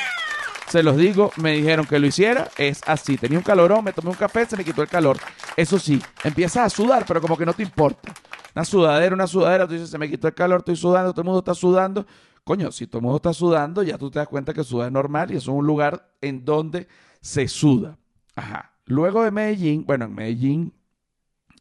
Se 0.69 0.83
los 0.83 0.97
digo, 0.97 1.33
me 1.37 1.53
dijeron 1.53 1.85
que 1.85 1.99
lo 1.99 2.07
hiciera, 2.07 2.49
es 2.57 2.81
así. 2.87 3.19
Tenía 3.19 3.37
un 3.37 3.45
calorón, 3.45 3.85
me 3.85 3.93
tomé 3.93 4.09
un 4.09 4.17
café, 4.17 4.47
se 4.47 4.57
me 4.57 4.65
quitó 4.65 4.81
el 4.81 4.89
calor. 4.89 5.19
Eso 5.55 5.79
sí, 5.79 6.03
empiezas 6.25 6.65
a 6.65 6.71
sudar, 6.71 7.05
pero 7.07 7.21
como 7.21 7.37
que 7.37 7.45
no 7.45 7.53
te 7.53 7.63
importa. 7.63 8.11
Una 8.55 8.65
sudadera, 8.65 9.15
una 9.15 9.27
sudadera, 9.27 9.67
tú 9.67 9.75
dices, 9.75 9.91
se 9.91 9.99
me 9.99 10.09
quitó 10.09 10.29
el 10.29 10.35
calor, 10.35 10.61
estoy 10.61 10.77
sudando, 10.77 11.13
todo 11.13 11.21
el 11.21 11.27
mundo 11.27 11.41
está 11.41 11.55
sudando. 11.55 12.07
Coño, 12.43 12.73
si 12.73 12.87
todo 12.87 13.01
el 13.01 13.03
mundo 13.03 13.17
está 13.17 13.35
sudando, 13.35 13.83
ya 13.83 13.99
tú 13.99 14.11
te 14.11 14.21
das 14.21 14.29
cuenta 14.29 14.55
que 14.55 14.65
sudar 14.65 14.87
es 14.87 14.93
normal 14.93 15.31
y 15.31 15.37
es 15.37 15.47
un 15.47 15.67
lugar 15.67 16.11
en 16.23 16.43
donde 16.47 16.89
se 17.21 17.49
suda. 17.49 17.99
Ajá. 18.35 18.73
Luego 18.87 19.23
de 19.23 19.31
Medellín, 19.31 19.85
bueno, 19.85 20.07
en 20.07 20.15
Medellín 20.15 20.73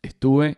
estuve 0.02 0.58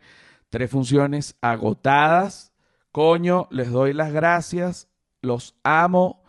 tres 0.50 0.70
funciones 0.70 1.36
agotadas 1.42 2.55
Coño, 2.96 3.50
les 3.52 3.72
doy 3.72 3.92
las 3.92 4.14
gracias, 4.14 4.88
los 5.22 5.54
amo, 5.66 6.24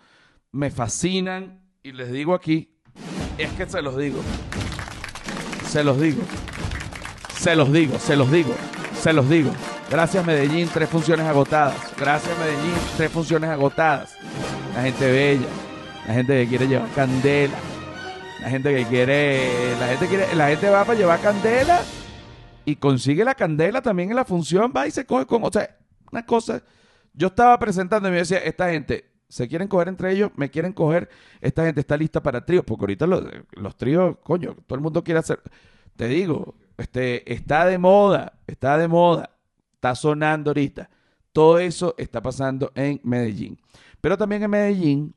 me 0.50 0.72
fascinan 0.72 1.60
y 1.84 1.92
les 1.92 2.10
digo 2.10 2.34
aquí, 2.34 2.76
es 3.38 3.52
que 3.52 3.66
se 3.68 3.80
los 3.82 3.96
digo, 3.96 4.18
se 5.68 5.84
los 5.84 6.00
digo, 6.00 6.20
se 7.38 7.54
los 7.54 7.72
digo, 7.72 8.00
se 8.00 8.16
los 8.16 8.32
digo, 8.32 8.52
se 9.00 9.12
los 9.12 9.28
digo. 9.28 9.52
Gracias 9.88 10.26
Medellín, 10.26 10.68
tres 10.74 10.88
funciones 10.88 11.24
agotadas. 11.26 11.76
Gracias 11.96 12.36
Medellín, 12.36 12.74
tres 12.96 13.12
funciones 13.12 13.48
agotadas. 13.48 14.16
La 14.74 14.82
gente 14.82 15.08
bella, 15.08 15.46
la 16.08 16.14
gente 16.14 16.42
que 16.42 16.48
quiere 16.48 16.66
llevar 16.66 16.90
candela, 16.96 17.58
la 18.40 18.50
gente 18.50 18.74
que 18.74 18.84
quiere, 18.86 19.78
la 19.78 19.86
gente 19.86 20.08
quiere, 20.08 20.34
la 20.34 20.48
gente 20.48 20.68
va 20.68 20.84
para 20.84 20.98
llevar 20.98 21.20
candela 21.20 21.80
y 22.64 22.74
consigue 22.74 23.24
la 23.24 23.36
candela 23.36 23.82
también 23.82 24.10
en 24.10 24.16
la 24.16 24.24
función, 24.24 24.72
va 24.76 24.88
y 24.88 24.90
se 24.90 25.06
coge 25.06 25.26
con, 25.26 25.44
o 25.44 25.52
sea, 25.52 25.70
cosa. 26.24 26.62
Yo 27.12 27.28
estaba 27.28 27.58
presentando 27.58 28.08
y 28.08 28.12
me 28.12 28.18
decía, 28.18 28.38
esta 28.38 28.70
gente 28.70 29.10
se 29.28 29.48
quieren 29.48 29.68
coger 29.68 29.88
entre 29.88 30.12
ellos, 30.12 30.30
me 30.36 30.50
quieren 30.50 30.72
coger, 30.72 31.08
esta 31.40 31.64
gente 31.64 31.80
está 31.80 31.96
lista 31.96 32.22
para 32.22 32.44
tríos, 32.44 32.64
porque 32.64 32.82
ahorita 32.84 33.06
los, 33.06 33.24
los 33.52 33.76
tríos, 33.76 34.16
coño, 34.22 34.56
todo 34.66 34.76
el 34.76 34.82
mundo 34.82 35.02
quiere 35.02 35.20
hacer. 35.20 35.40
Te 35.96 36.08
digo, 36.08 36.54
este, 36.76 37.32
está 37.32 37.66
de 37.66 37.78
moda, 37.78 38.38
está 38.46 38.78
de 38.78 38.88
moda, 38.88 39.30
está 39.74 39.94
sonando 39.94 40.50
ahorita. 40.50 40.90
Todo 41.32 41.58
eso 41.58 41.94
está 41.98 42.22
pasando 42.22 42.72
en 42.74 43.00
Medellín. 43.02 43.58
Pero 44.00 44.16
también 44.16 44.42
en 44.42 44.50
Medellín, 44.50 45.14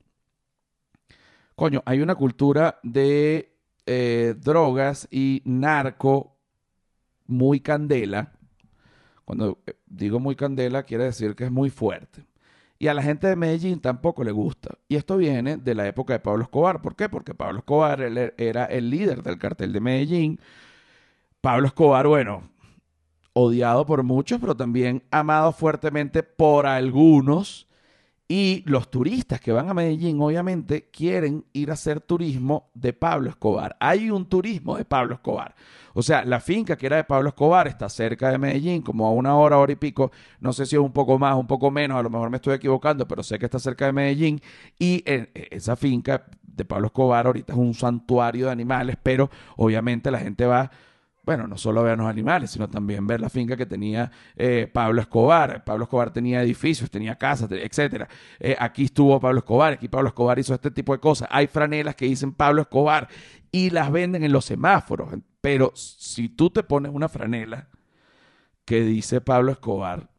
coño, 1.56 1.84
hay 1.86 2.02
una 2.02 2.16
cultura 2.16 2.80
de 2.84 3.56
eh, 3.86 4.36
drogas 4.38 5.08
y 5.12 5.42
narco 5.46 6.38
muy 7.26 7.60
candela 7.60 8.39
cuando 9.30 9.60
eh, 9.68 9.76
digo 9.86 10.20
muy 10.20 10.36
candela, 10.36 10.82
quiere 10.82 11.04
decir 11.04 11.36
que 11.36 11.44
es 11.44 11.52
muy 11.52 11.70
fuerte. 11.70 12.26
Y 12.80 12.88
a 12.88 12.96
la 12.96 13.04
gente 13.04 13.28
de 13.28 13.36
Medellín 13.36 13.80
tampoco 13.80 14.24
le 14.24 14.32
gusta. 14.32 14.80
Y 14.88 14.96
esto 14.96 15.18
viene 15.18 15.58
de 15.58 15.76
la 15.76 15.86
época 15.86 16.14
de 16.14 16.20
Pablo 16.20 16.42
Escobar. 16.42 16.82
¿Por 16.82 16.96
qué? 16.96 17.10
Porque 17.10 17.36
Pablo 17.36 17.60
Escobar 17.60 18.02
era 18.02 18.66
el 18.66 18.90
líder 18.90 19.22
del 19.22 19.38
cartel 19.38 19.72
de 19.72 19.82
Medellín. 19.82 20.40
Pablo 21.42 21.68
Escobar, 21.68 22.08
bueno, 22.08 22.50
odiado 23.34 23.86
por 23.86 24.02
muchos, 24.02 24.40
pero 24.40 24.58
también 24.58 25.04
amado 25.12 25.52
fuertemente 25.52 26.24
por 26.24 26.66
algunos. 26.66 27.68
Y 28.32 28.62
los 28.68 28.92
turistas 28.92 29.42
que 29.42 29.52
van 29.52 29.70
a 29.70 29.74
Medellín, 29.74 30.22
obviamente, 30.22 30.88
quieren 30.92 31.46
ir 31.52 31.72
a 31.72 31.74
hacer 31.74 32.00
turismo 32.00 32.70
de 32.76 32.94
Pablo 32.94 33.32
Escobar. 33.32 33.76
Hay 33.80 34.12
un 34.12 34.30
turismo 34.30 34.78
de 34.78 34.86
Pablo 34.86 35.16
Escobar. 35.16 35.56
O 35.96 36.04
sea, 36.04 36.24
la 36.24 36.40
finca 36.40 36.78
que 36.78 36.86
era 36.86 36.98
de 36.98 37.06
Pablo 37.06 37.30
Escobar 37.30 37.68
está 37.68 37.90
cerca 37.90 38.30
de 38.30 38.38
Medellín, 38.38 38.84
como 38.84 39.08
a 39.08 39.12
una 39.12 39.36
hora, 39.36 39.58
hora 39.58 39.72
y 39.72 39.78
pico. 39.78 40.12
No 40.42 40.54
sé 40.54 40.68
si 40.68 40.76
es 40.76 40.80
un 40.80 40.94
poco 40.94 41.18
más, 41.18 41.36
un 41.36 41.48
poco 41.48 41.72
menos, 41.72 41.98
a 41.98 42.04
lo 42.04 42.12
mejor 42.12 42.30
me 42.30 42.38
estoy 42.38 42.54
equivocando, 42.54 43.08
pero 43.08 43.24
sé 43.24 43.40
que 43.40 43.46
está 43.46 43.58
cerca 43.58 43.88
de 43.88 43.94
Medellín. 43.94 44.40
Y 44.78 45.02
en 45.08 45.32
esa 45.34 45.76
finca 45.76 46.24
de 46.44 46.66
Pablo 46.66 46.86
Escobar 46.86 47.26
ahorita 47.26 47.54
es 47.54 47.60
un 47.60 47.74
santuario 47.74 48.46
de 48.46 48.52
animales, 48.52 48.96
pero 49.02 49.32
obviamente 49.58 50.12
la 50.12 50.20
gente 50.20 50.46
va 50.46 50.70
bueno, 51.30 51.46
no 51.46 51.60
solo 51.60 51.84
ver 51.84 51.96
los 51.96 52.08
animales, 52.08 52.50
sino 52.50 52.68
también 52.68 53.06
ver 53.06 53.22
la 53.22 53.30
finca 53.30 53.56
que 53.56 53.68
tenía 53.68 54.12
eh, 54.36 54.68
Pablo 54.74 55.00
Escobar. 55.00 55.64
Pablo 55.64 55.84
Escobar 55.84 56.12
tenía 56.12 56.42
edificios, 56.42 56.90
tenía 56.90 57.20
casas, 57.20 57.52
etc. 57.52 58.10
Eh, 58.40 58.56
aquí 58.58 58.86
estuvo 58.86 59.20
Pablo 59.20 59.38
Escobar, 59.38 59.74
aquí 59.74 59.88
Pablo 59.88 60.08
Escobar 60.08 60.40
hizo 60.40 60.56
este 60.56 60.72
tipo 60.72 60.92
de 60.92 61.00
cosas. 61.00 61.28
Hay 61.32 61.46
franelas 61.46 61.96
que 61.96 62.06
dicen 62.06 62.34
Pablo 62.34 62.64
Escobar 62.64 63.10
y 63.52 63.70
las 63.70 63.92
venden 63.92 64.24
en 64.24 64.32
los 64.32 64.46
semáforos. 64.46 65.14
Pero 65.40 65.72
si 65.76 66.30
tú 66.30 66.50
te 66.50 66.64
pones 66.64 66.92
una 66.92 67.08
franela 67.08 67.70
que 68.66 68.82
dice 68.82 69.22
Pablo 69.22 69.52
Escobar, 69.52 70.10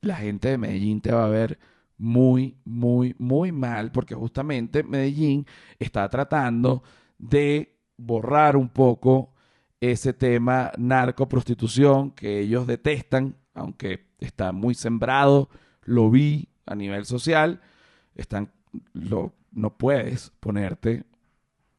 la 0.00 0.16
gente 0.16 0.48
de 0.48 0.56
Medellín 0.56 1.02
te 1.02 1.12
va 1.12 1.26
a 1.26 1.28
ver 1.28 1.58
muy, 1.98 2.56
muy, 2.64 3.14
muy 3.18 3.52
mal, 3.52 3.92
porque 3.92 4.14
justamente 4.14 4.82
Medellín 4.82 5.44
está 5.78 6.08
tratando 6.08 6.84
de 7.18 7.78
borrar 7.98 8.56
un 8.56 8.70
poco 8.70 9.34
ese 9.80 10.12
tema 10.12 10.72
narcoprostitución 10.76 12.10
que 12.10 12.40
ellos 12.40 12.66
detestan, 12.66 13.36
aunque 13.54 14.06
está 14.18 14.52
muy 14.52 14.74
sembrado, 14.74 15.48
lo 15.82 16.10
vi 16.10 16.48
a 16.66 16.74
nivel 16.74 17.06
social, 17.06 17.60
están, 18.14 18.52
lo, 18.92 19.34
no 19.52 19.76
puedes 19.76 20.30
ponerte 20.40 21.04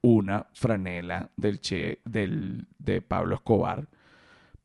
una 0.02 0.48
franela 0.54 1.30
del 1.38 1.62
Che, 1.62 2.02
del, 2.06 2.68
de 2.80 3.02
Pablo 3.02 3.36
Escobar, 3.36 3.88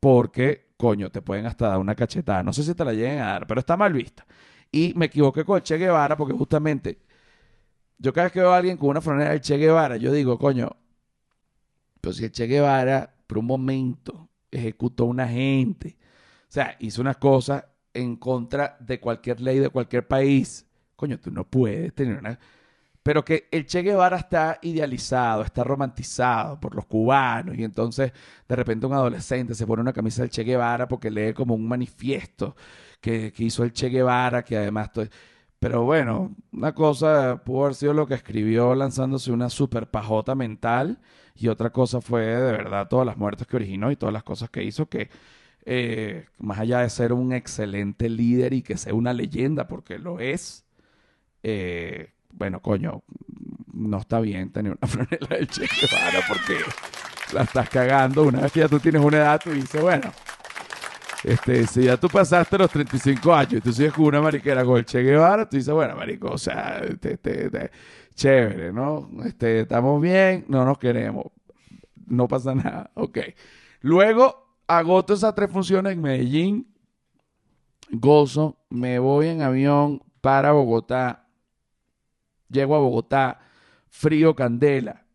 porque, 0.01 0.73
coño, 0.77 1.11
te 1.11 1.21
pueden 1.21 1.47
hasta 1.47 1.69
dar 1.69 1.79
una 1.79 1.95
cachetada. 1.95 2.43
No 2.43 2.53
sé 2.53 2.63
si 2.63 2.75
te 2.75 2.85
la 2.85 2.93
lleguen 2.93 3.21
a 3.21 3.27
dar, 3.27 3.47
pero 3.47 3.61
está 3.61 3.77
mal 3.77 3.93
vista. 3.93 4.27
Y 4.73 4.95
me 4.97 5.07
equivoqué 5.07 5.45
con 5.45 5.61
Che 5.61 5.77
Guevara 5.77 6.17
porque 6.17 6.35
justamente 6.35 6.99
yo 7.99 8.13
cada 8.13 8.27
vez 8.27 8.33
que 8.33 8.41
veo 8.41 8.53
a 8.53 8.57
alguien 8.57 8.77
con 8.77 8.91
una 8.91 9.01
franela 9.01 9.31
del 9.31 9.41
Che 9.41 9.57
Guevara, 9.59 9.97
yo 9.97 10.13
digo, 10.13 10.39
coño, 10.39 10.71
pero 12.01 12.13
si 12.13 12.25
el 12.25 12.33
Che 12.33 12.47
Guevara 12.47 13.16
por 13.27 13.39
un 13.39 13.47
momento 13.47 14.31
ejecutó 14.51 15.05
a 15.05 15.09
una 15.09 15.29
gente, 15.29 15.97
o 16.43 16.53
sea, 16.53 16.77
hizo 16.81 17.01
unas 17.01 17.17
cosas 17.17 17.65
en 17.93 18.17
contra 18.17 18.77
de 18.81 19.01
cualquier 19.01 19.41
ley 19.41 19.59
de 19.59 19.71
cualquier 19.71 20.07
país. 20.07 20.67
Coño, 20.95 21.19
tú 21.19 21.31
no 21.31 21.45
puedes 21.45 21.95
tener 21.95 22.19
una... 22.19 22.39
Pero 23.03 23.25
que 23.25 23.49
el 23.53 23.67
Che 23.67 23.83
Guevara 23.83 24.17
está 24.17 24.59
idealizado, 24.63 25.43
está 25.43 25.63
romantizado 25.63 26.59
por 26.59 26.75
los 26.75 26.87
cubanos 26.87 27.57
y 27.57 27.63
entonces 27.63 28.13
de 28.49 28.57
repente 28.57 28.87
un 28.87 28.95
adolescente 28.95 29.55
se 29.55 29.67
pone 29.67 29.83
una 29.83 29.93
camisa 29.93 30.23
del 30.23 30.31
Che 30.31 30.43
Guevara 30.43 30.89
porque 30.89 31.11
lee 31.11 31.33
como 31.33 31.55
un 31.55 31.69
manifiesto 31.69 32.57
que, 33.01 33.33
hizo 33.39 33.63
el 33.65 33.73
Che 33.73 33.89
Guevara, 33.89 34.45
que 34.45 34.57
además... 34.57 34.91
Pero 35.59 35.83
bueno, 35.85 36.35
una 36.53 36.75
cosa 36.75 37.43
pudo 37.45 37.65
haber 37.65 37.75
sido 37.75 37.95
lo 37.95 38.07
que 38.07 38.15
escribió 38.15 38.75
lanzándose 38.75 39.33
una 39.33 39.49
super 39.49 39.91
pajota 39.91 40.35
mental 40.35 41.01
y 41.35 41.49
otra 41.49 41.71
cosa 41.71 42.01
fue 42.01 42.27
de 42.27 42.53
verdad 42.53 42.89
todas 42.89 43.07
las 43.07 43.17
muertes 43.17 43.47
que 43.47 43.57
originó 43.57 43.91
y 43.91 43.97
todas 43.97 44.13
las 44.13 44.23
cosas 44.23 44.51
que 44.51 44.63
hizo 44.63 44.87
que 44.89 45.09
eh, 45.69 46.27
más 46.39 46.61
allá 46.61 46.81
de 46.81 46.91
ser 46.91 47.13
un 47.13 47.33
excelente 47.33 48.09
líder 48.09 48.53
y 48.53 48.63
que 48.63 48.77
sea 48.77 48.95
una 48.95 49.13
leyenda, 49.13 49.67
porque 49.67 49.99
lo 49.99 50.21
es, 50.21 50.65
eh, 51.43 52.13
bueno, 52.31 52.63
coño, 52.63 53.03
no 53.73 53.99
está 53.99 54.21
bien 54.21 54.53
tener 54.53 54.79
una 54.81 54.87
franela 54.87 55.27
del 55.29 55.49
Che 55.49 55.63
Guevara 55.63 56.21
porque 56.29 56.55
la 57.33 57.43
estás 57.43 57.69
cagando. 57.69 58.23
Una 58.23 58.43
vez 58.43 58.53
que 58.53 58.61
ya 58.61 58.69
tú 58.69 58.79
tienes 58.79 59.03
una 59.03 59.17
edad, 59.17 59.41
tú 59.43 59.51
dices, 59.51 59.83
bueno, 59.83 60.13
este, 61.25 61.67
si 61.67 61.85
ya 61.85 61.97
tú 61.97 62.09
pasaste 62.09 62.59
los 62.59 62.71
35 62.71 63.35
años 63.35 63.55
y 63.55 63.61
tú 63.61 63.73
sigues 63.73 63.93
con 63.93 64.07
una 64.07 64.21
mariquera 64.21 64.65
con 64.65 64.79
el 64.79 64.85
Che 64.85 65.03
Guevara, 65.03 65.49
tú 65.49 65.57
dices, 65.57 65.73
bueno, 65.73 65.97
marico, 65.97 66.31
o 66.31 66.39
sea, 66.39 66.83
chévere, 68.15 68.73
¿no? 68.73 69.09
Este, 69.25 69.61
estamos 69.61 70.01
bien, 70.01 70.45
no 70.49 70.65
nos 70.65 70.79
queremos, 70.79 71.27
no 72.07 72.29
pasa 72.29 72.55
nada, 72.55 72.91
ok. 72.95 73.19
Luego 73.81 74.59
agoto 74.67 75.15
esas 75.15 75.35
tres 75.35 75.51
funciones 75.51 75.93
en 75.93 76.03
Medellín, 76.03 76.75
gozo, 77.91 78.59
me 78.71 78.99
voy 78.99 79.29
en 79.29 79.43
avión 79.43 80.03
para 80.21 80.53
Bogotá, 80.53 81.29
llego 82.49 82.77
a 82.77 82.81
Bogotá, 82.81 83.41
frío 83.89 84.35
candela, 84.35 85.07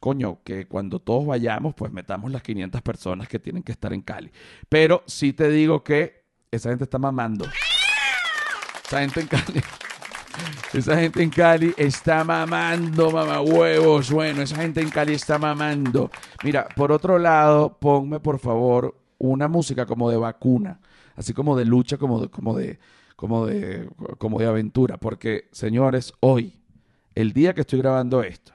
coño, 0.00 0.40
que 0.44 0.66
cuando 0.66 1.00
todos 1.00 1.26
vayamos, 1.26 1.74
pues 1.74 1.92
metamos 1.92 2.30
las 2.30 2.42
500 2.42 2.82
personas 2.82 3.28
que 3.28 3.38
tienen 3.38 3.62
que 3.62 3.72
estar 3.72 3.92
en 3.92 4.02
Cali. 4.02 4.30
Pero 4.68 5.02
sí 5.06 5.32
te 5.32 5.48
digo 5.48 5.82
que 5.82 6.24
esa 6.50 6.68
gente 6.68 6.84
está 6.84 6.98
mamando. 6.98 7.46
Esa 8.84 9.00
gente 9.00 9.20
en 9.20 9.26
Cali. 9.26 9.62
Esa 10.72 10.96
gente 10.96 11.22
en 11.22 11.30
Cali 11.30 11.74
está 11.76 12.24
mamando, 12.24 13.10
mamá 13.10 13.40
huevos. 13.40 14.10
Bueno, 14.10 14.42
esa 14.42 14.56
gente 14.56 14.80
en 14.80 14.90
Cali 14.90 15.14
está 15.14 15.38
mamando. 15.38 16.10
Mira, 16.44 16.66
por 16.74 16.92
otro 16.92 17.18
lado, 17.18 17.78
ponme 17.78 18.20
por 18.20 18.38
favor 18.38 18.96
una 19.18 19.48
música 19.48 19.86
como 19.86 20.10
de 20.10 20.16
vacuna, 20.16 20.80
así 21.14 21.32
como 21.34 21.56
de 21.56 21.64
lucha, 21.64 21.98
como 21.98 22.20
de, 22.20 22.28
como 22.28 22.56
de, 22.56 22.78
como 23.16 23.46
de, 23.46 23.88
como 24.18 24.38
de 24.38 24.46
aventura. 24.46 24.96
Porque, 24.98 25.48
señores, 25.52 26.12
hoy, 26.20 26.60
el 27.14 27.32
día 27.32 27.54
que 27.54 27.60
estoy 27.60 27.80
grabando 27.80 28.22
esto, 28.22 28.52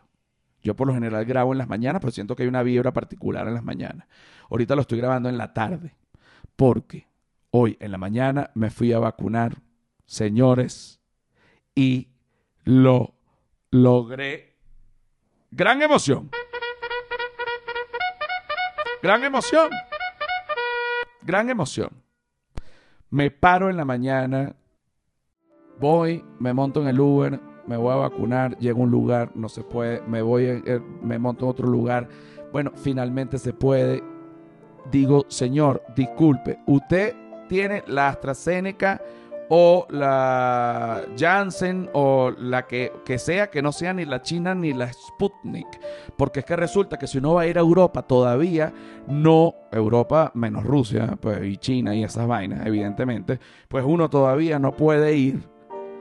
yo 0.63 0.75
por 0.75 0.87
lo 0.87 0.93
general 0.93 1.23
grabo 1.25 1.53
en 1.53 1.59
las 1.59 1.69
mañanas, 1.69 2.01
pero 2.01 2.11
siento 2.11 2.35
que 2.35 2.43
hay 2.43 2.49
una 2.49 2.63
vibra 2.63 2.91
particular 2.93 3.47
en 3.47 3.53
las 3.53 3.63
mañanas. 3.63 4.07
Ahorita 4.49 4.75
lo 4.75 4.81
estoy 4.81 4.97
grabando 4.97 5.29
en 5.29 5.37
la 5.37 5.53
tarde, 5.53 5.95
porque 6.55 7.07
hoy 7.51 7.77
en 7.79 7.91
la 7.91 7.97
mañana 7.97 8.49
me 8.55 8.69
fui 8.69 8.91
a 8.91 8.99
vacunar 8.99 9.61
señores, 10.07 10.96
y 11.77 12.07
lo 12.63 13.13
logré. 13.69 14.55
Gran 15.51 15.79
emoción. 15.83 16.31
Gran 19.03 19.23
emoción. 19.23 19.69
Gran 21.21 21.51
emoción. 21.51 21.89
Me 23.11 23.29
paro 23.29 23.69
en 23.69 23.77
la 23.77 23.85
mañana, 23.85 24.55
voy, 25.79 26.25
me 26.39 26.51
monto 26.51 26.81
en 26.81 26.87
el 26.87 26.99
Uber, 26.99 27.39
me 27.67 27.77
voy 27.77 27.93
a 27.93 27.97
vacunar, 27.97 28.57
llego 28.57 28.79
a 28.79 28.83
un 28.85 28.91
lugar, 28.91 29.31
no 29.35 29.47
se 29.47 29.61
puede, 29.61 30.01
me 30.01 30.23
voy, 30.23 30.45
eh, 30.45 30.81
me 31.03 31.19
monto 31.19 31.45
en 31.45 31.51
otro 31.51 31.67
lugar. 31.67 32.09
Bueno, 32.51 32.71
finalmente 32.73 33.37
se 33.37 33.53
puede. 33.53 34.03
Digo, 34.89 35.25
señor, 35.27 35.83
disculpe, 35.95 36.57
usted 36.65 37.15
tiene 37.47 37.83
la 37.85 38.09
AstraZeneca 38.09 38.99
o 39.49 39.87
la 39.89 41.03
Janssen 41.17 41.89
o 41.93 42.31
la 42.31 42.65
que, 42.67 42.91
que, 43.05 43.17
sea, 43.17 43.49
que 43.49 43.61
no 43.61 43.71
sea 43.71 43.93
ni 43.93 44.05
la 44.05 44.21
China 44.21 44.53
ni 44.55 44.73
la 44.73 44.91
Sputnik. 44.91 45.67
Porque 46.17 46.39
es 46.39 46.45
que 46.45 46.55
resulta 46.55 46.97
que 46.97 47.07
si 47.07 47.17
uno 47.17 47.33
va 47.33 47.41
a 47.41 47.47
ir 47.47 47.57
a 47.57 47.61
Europa 47.61 48.01
todavía, 48.03 48.73
no, 49.07 49.55
Europa 49.71 50.31
menos 50.33 50.63
Rusia 50.63 51.17
pues, 51.19 51.43
y 51.45 51.57
China 51.57 51.95
y 51.95 52.03
esas 52.03 52.27
vainas, 52.27 52.65
evidentemente, 52.65 53.39
pues 53.67 53.85
uno 53.85 54.09
todavía 54.09 54.59
no 54.59 54.73
puede 54.73 55.15
ir 55.15 55.56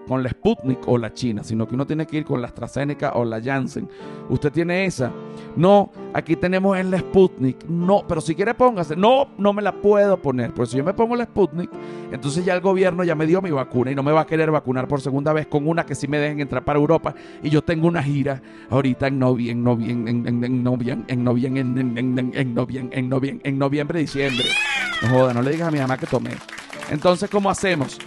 con 0.06 0.22
la 0.22 0.30
Sputnik 0.30 0.86
o 0.86 0.98
la 0.98 1.12
China, 1.12 1.42
sino 1.42 1.66
que 1.66 1.75
uno 1.75 1.86
tiene 1.86 2.06
que 2.06 2.18
ir 2.18 2.25
con 2.25 2.40
la 2.40 2.48
AstraZeneca 2.48 3.12
o 3.14 3.25
la 3.25 3.40
Janssen. 3.42 3.88
Usted 4.28 4.52
tiene 4.52 4.84
esa. 4.84 5.12
No, 5.56 5.90
aquí 6.14 6.36
tenemos 6.36 6.76
en 6.78 6.90
la 6.90 6.98
Sputnik. 6.98 7.64
No, 7.64 8.04
pero 8.06 8.20
si 8.20 8.34
quiere 8.34 8.54
póngase. 8.54 8.96
No, 8.96 9.28
no 9.38 9.52
me 9.52 9.62
la 9.62 9.72
puedo 9.72 10.20
poner. 10.20 10.52
Porque 10.52 10.70
si 10.70 10.76
yo 10.76 10.84
me 10.84 10.94
pongo 10.94 11.16
la 11.16 11.25
Sputnik, 11.25 11.70
entonces 12.12 12.44
ya 12.44 12.54
el 12.54 12.60
gobierno 12.60 13.04
ya 13.04 13.14
me 13.14 13.26
dio 13.26 13.42
mi 13.42 13.50
vacuna 13.50 13.90
y 13.90 13.94
no 13.94 14.02
me 14.02 14.12
va 14.12 14.22
a 14.22 14.26
querer 14.26 14.50
vacunar 14.50 14.86
por 14.86 15.00
segunda 15.00 15.32
vez 15.32 15.46
con 15.46 15.66
una 15.66 15.84
que 15.84 15.94
sí 15.94 16.06
me 16.08 16.18
dejen 16.18 16.40
entrar 16.40 16.64
para 16.64 16.78
Europa. 16.78 17.14
Y 17.42 17.50
yo 17.50 17.62
tengo 17.62 17.88
una 17.88 18.02
gira 18.02 18.42
ahorita 18.70 19.08
en 19.08 19.18
noviembre, 19.18 19.62
en, 19.64 19.64
noviembre, 19.64 20.46
en 20.46 20.62
noviembre, 20.64 21.12
en, 21.12 21.25
noviembre, 21.25 22.98
en 22.98 23.08
noviembre, 23.08 23.40
en 23.48 23.58
noviembre, 23.58 24.00
diciembre. 24.00 24.44
No 25.02 25.08
joda, 25.08 25.34
no 25.34 25.42
le 25.42 25.50
digas 25.50 25.68
a 25.68 25.70
mi 25.70 25.78
mamá 25.78 25.98
que 25.98 26.06
tomé. 26.06 26.30
Entonces, 26.90 27.28
¿cómo 27.28 27.50
hacemos? 27.50 27.98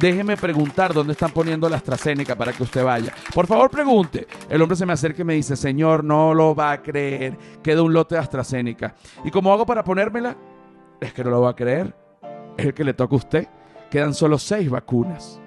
Déjeme 0.00 0.36
preguntar 0.36 0.92
dónde 0.92 1.14
están 1.14 1.30
poniendo 1.30 1.70
la 1.70 1.76
AstraZeneca 1.76 2.36
para 2.36 2.52
que 2.52 2.62
usted 2.62 2.84
vaya. 2.84 3.14
Por 3.32 3.46
favor, 3.46 3.70
pregunte. 3.70 4.26
El 4.50 4.60
hombre 4.60 4.76
se 4.76 4.84
me 4.84 4.92
acerca 4.92 5.22
y 5.22 5.24
me 5.24 5.34
dice, 5.34 5.56
señor, 5.56 6.04
no 6.04 6.34
lo 6.34 6.54
va 6.54 6.72
a 6.72 6.82
creer. 6.82 7.38
Queda 7.62 7.82
un 7.82 7.94
lote 7.94 8.14
de 8.14 8.20
AstraZeneca. 8.20 8.94
¿Y 9.24 9.30
cómo 9.30 9.52
hago 9.54 9.64
para 9.64 9.82
ponérmela? 9.82 10.36
Es 11.00 11.14
que 11.14 11.24
no 11.24 11.30
lo 11.30 11.40
va 11.40 11.50
a 11.50 11.56
creer. 11.56 11.96
Es 12.58 12.66
el 12.66 12.74
que 12.74 12.84
le 12.84 12.92
toca 12.92 13.14
a 13.14 13.16
usted. 13.16 13.48
Quedan 13.90 14.12
solo 14.12 14.38
seis 14.38 14.68
vacunas 14.68 15.40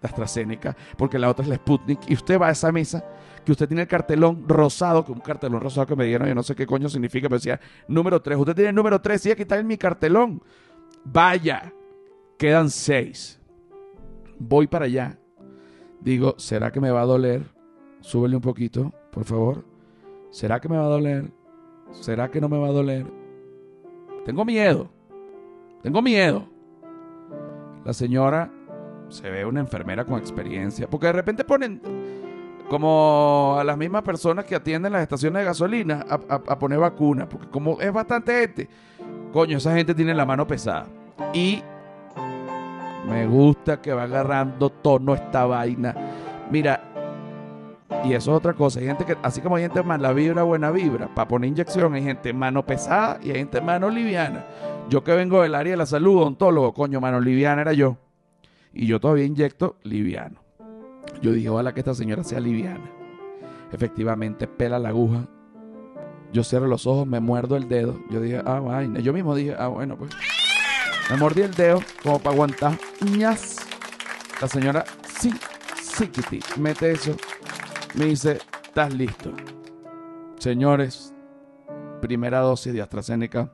de 0.00 0.06
AstraZeneca, 0.06 0.76
porque 0.96 1.18
la 1.18 1.28
otra 1.28 1.42
es 1.42 1.48
la 1.48 1.56
Sputnik. 1.56 2.08
Y 2.08 2.14
usted 2.14 2.40
va 2.40 2.46
a 2.48 2.52
esa 2.52 2.70
mesa 2.70 3.04
que 3.44 3.50
usted 3.50 3.66
tiene 3.66 3.82
el 3.82 3.88
cartelón 3.88 4.48
rosado, 4.48 5.04
que 5.04 5.10
un 5.10 5.20
cartelón 5.20 5.60
rosado 5.60 5.86
que 5.86 5.96
me 5.96 6.04
dieron, 6.04 6.28
yo 6.28 6.34
no 6.34 6.44
sé 6.44 6.54
qué 6.54 6.66
coño 6.66 6.88
significa, 6.88 7.28
pero 7.28 7.38
decía 7.38 7.58
número 7.88 8.22
3. 8.22 8.38
Usted 8.38 8.54
tiene 8.54 8.70
el 8.70 8.76
número 8.76 9.00
3, 9.00 9.20
sí, 9.20 9.30
aquí 9.32 9.42
está 9.42 9.58
en 9.58 9.66
mi 9.66 9.76
cartelón. 9.76 10.42
Vaya, 11.04 11.72
quedan 12.38 12.70
seis 12.70 13.35
voy 14.38 14.66
para 14.66 14.86
allá. 14.86 15.18
Digo, 16.00 16.34
¿será 16.38 16.70
que 16.70 16.80
me 16.80 16.90
va 16.90 17.02
a 17.02 17.06
doler? 17.06 17.42
Súbele 18.00 18.36
un 18.36 18.42
poquito, 18.42 18.92
por 19.10 19.24
favor. 19.24 19.64
¿Será 20.30 20.60
que 20.60 20.68
me 20.68 20.76
va 20.76 20.84
a 20.84 20.88
doler? 20.88 21.32
¿Será 21.92 22.30
que 22.30 22.40
no 22.40 22.48
me 22.48 22.58
va 22.58 22.68
a 22.68 22.72
doler? 22.72 23.06
Tengo 24.24 24.44
miedo. 24.44 24.90
Tengo 25.82 26.02
miedo. 26.02 26.48
La 27.84 27.92
señora 27.92 28.50
se 29.08 29.30
ve 29.30 29.44
una 29.44 29.60
enfermera 29.60 30.04
con 30.04 30.18
experiencia. 30.18 30.88
Porque 30.88 31.06
de 31.06 31.12
repente 31.12 31.44
ponen 31.44 31.80
como 32.68 33.56
a 33.58 33.64
las 33.64 33.78
mismas 33.78 34.02
personas 34.02 34.44
que 34.44 34.56
atienden 34.56 34.92
las 34.92 35.02
estaciones 35.02 35.40
de 35.40 35.46
gasolina 35.46 36.04
a, 36.08 36.58
poner 36.58 36.78
vacunas. 36.78 37.28
Porque 37.28 37.48
como 37.48 37.80
es 37.80 37.92
bastante 37.92 38.40
gente, 38.40 38.68
coño, 39.32 39.58
esa 39.58 39.74
gente 39.74 39.94
tiene 39.94 40.14
la 40.14 40.26
mano 40.26 40.46
pesada. 40.46 40.86
Y 41.32 41.62
me 43.06 43.26
gusta 43.26 43.80
que 43.80 43.92
va 43.92 44.04
agarrando 44.04 44.70
tono 44.70 45.14
esta 45.14 45.46
vaina. 45.46 45.94
Mira, 46.50 46.80
y 48.04 48.12
eso 48.12 48.32
es 48.32 48.36
otra 48.36 48.54
cosa. 48.54 48.80
Hay 48.80 48.86
gente 48.86 49.04
que, 49.04 49.16
así 49.22 49.40
como 49.40 49.56
hay 49.56 49.62
gente 49.62 49.82
mala 49.82 50.12
vibra, 50.12 50.42
buena 50.42 50.70
vibra, 50.70 51.12
para 51.14 51.28
poner 51.28 51.48
inyección, 51.48 51.94
hay 51.94 52.02
gente 52.02 52.32
mano 52.32 52.64
pesada 52.66 53.18
y 53.22 53.30
hay 53.30 53.38
gente 53.38 53.60
mano 53.60 53.90
liviana. 53.90 54.44
Yo 54.88 55.02
que 55.02 55.12
vengo 55.12 55.42
del 55.42 55.54
área 55.54 55.72
de 55.72 55.76
la 55.76 55.86
salud, 55.86 56.18
odontólogo, 56.18 56.72
coño, 56.74 57.00
mano 57.00 57.20
liviana 57.20 57.62
era 57.62 57.72
yo. 57.72 57.96
Y 58.72 58.86
yo 58.86 59.00
todavía 59.00 59.24
inyecto 59.24 59.76
liviano. 59.82 60.40
Yo 61.22 61.32
dije, 61.32 61.48
ojalá 61.48 61.72
que 61.72 61.80
esta 61.80 61.94
señora 61.94 62.24
sea 62.24 62.40
liviana. 62.40 62.90
Efectivamente, 63.72 64.46
pela 64.46 64.78
la 64.78 64.90
aguja. 64.90 65.28
Yo 66.32 66.44
cierro 66.44 66.66
los 66.66 66.86
ojos, 66.86 67.06
me 67.06 67.20
muerdo 67.20 67.56
el 67.56 67.68
dedo. 67.68 67.98
Yo 68.10 68.20
dije, 68.20 68.42
ah, 68.44 68.60
vaina. 68.60 69.00
Yo 69.00 69.12
mismo 69.12 69.34
dije, 69.34 69.54
ah, 69.58 69.68
bueno, 69.68 69.96
pues. 69.96 70.10
Me 71.10 71.16
mordí 71.16 71.42
el 71.42 71.54
dedo 71.54 71.80
como 72.02 72.18
para 72.18 72.34
aguantar. 72.34 72.78
ñas. 73.00 73.56
La 74.40 74.48
señora, 74.48 74.84
sí, 75.18 75.32
sí, 75.80 76.08
Kitty, 76.08 76.40
mete 76.56 76.92
eso. 76.92 77.16
Me 77.94 78.06
dice, 78.06 78.40
¿estás 78.64 78.92
listo? 78.92 79.32
Señores, 80.38 81.14
primera 82.02 82.40
dosis 82.40 82.72
de 82.72 82.82
AstraZeneca. 82.82 83.52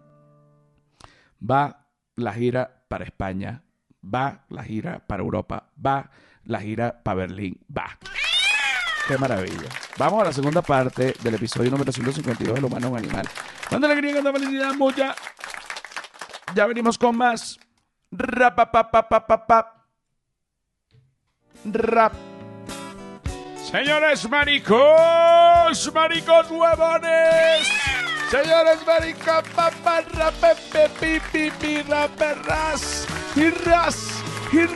Va 1.38 1.86
la 2.16 2.32
gira 2.32 2.84
para 2.88 3.04
España. 3.04 3.62
Va 4.02 4.44
la 4.48 4.64
gira 4.64 5.06
para 5.06 5.22
Europa. 5.22 5.70
Va 5.84 6.10
la 6.44 6.60
gira 6.60 7.02
para 7.02 7.16
Berlín. 7.16 7.60
Va. 7.76 7.98
Qué 9.06 9.18
maravilla. 9.18 9.68
Vamos 9.98 10.22
a 10.22 10.24
la 10.24 10.32
segunda 10.32 10.62
parte 10.62 11.14
del 11.22 11.34
episodio 11.34 11.70
número 11.70 11.92
152 11.92 12.54
del 12.54 12.64
humano 12.64 12.90
un 12.90 12.98
animal. 12.98 13.28
Cuando 13.68 13.86
la 13.88 13.92
alegría, 13.92 14.20
cuando 14.20 14.32
felicidad, 14.32 14.74
mucha 14.74 15.14
ya 16.54 16.66
venimos 16.66 16.98
con 16.98 17.16
más. 17.16 17.58
Rap, 18.10 18.58
Rap. 21.64 22.12
Señores 23.56 24.28
maricos, 24.28 25.92
maricos 25.94 26.50
huevones. 26.50 27.68
Señores 28.30 28.86
maricos, 28.86 29.44
papá, 29.54 30.02
rap, 30.12 30.34
pi, 31.00 31.20
pi, 31.32 31.50
pi, 31.50 31.82
rap, 31.82 32.20
ras, 32.46 33.06
y 33.36 33.48
ras, 33.50 34.22
y 34.52 34.66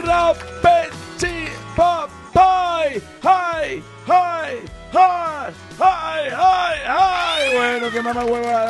¡Ay! 5.79 6.29
¡Ay! 6.39 6.79
¡Ay! 6.89 7.57
Bueno, 7.57 7.91
que 7.91 8.03
mamá 8.03 8.25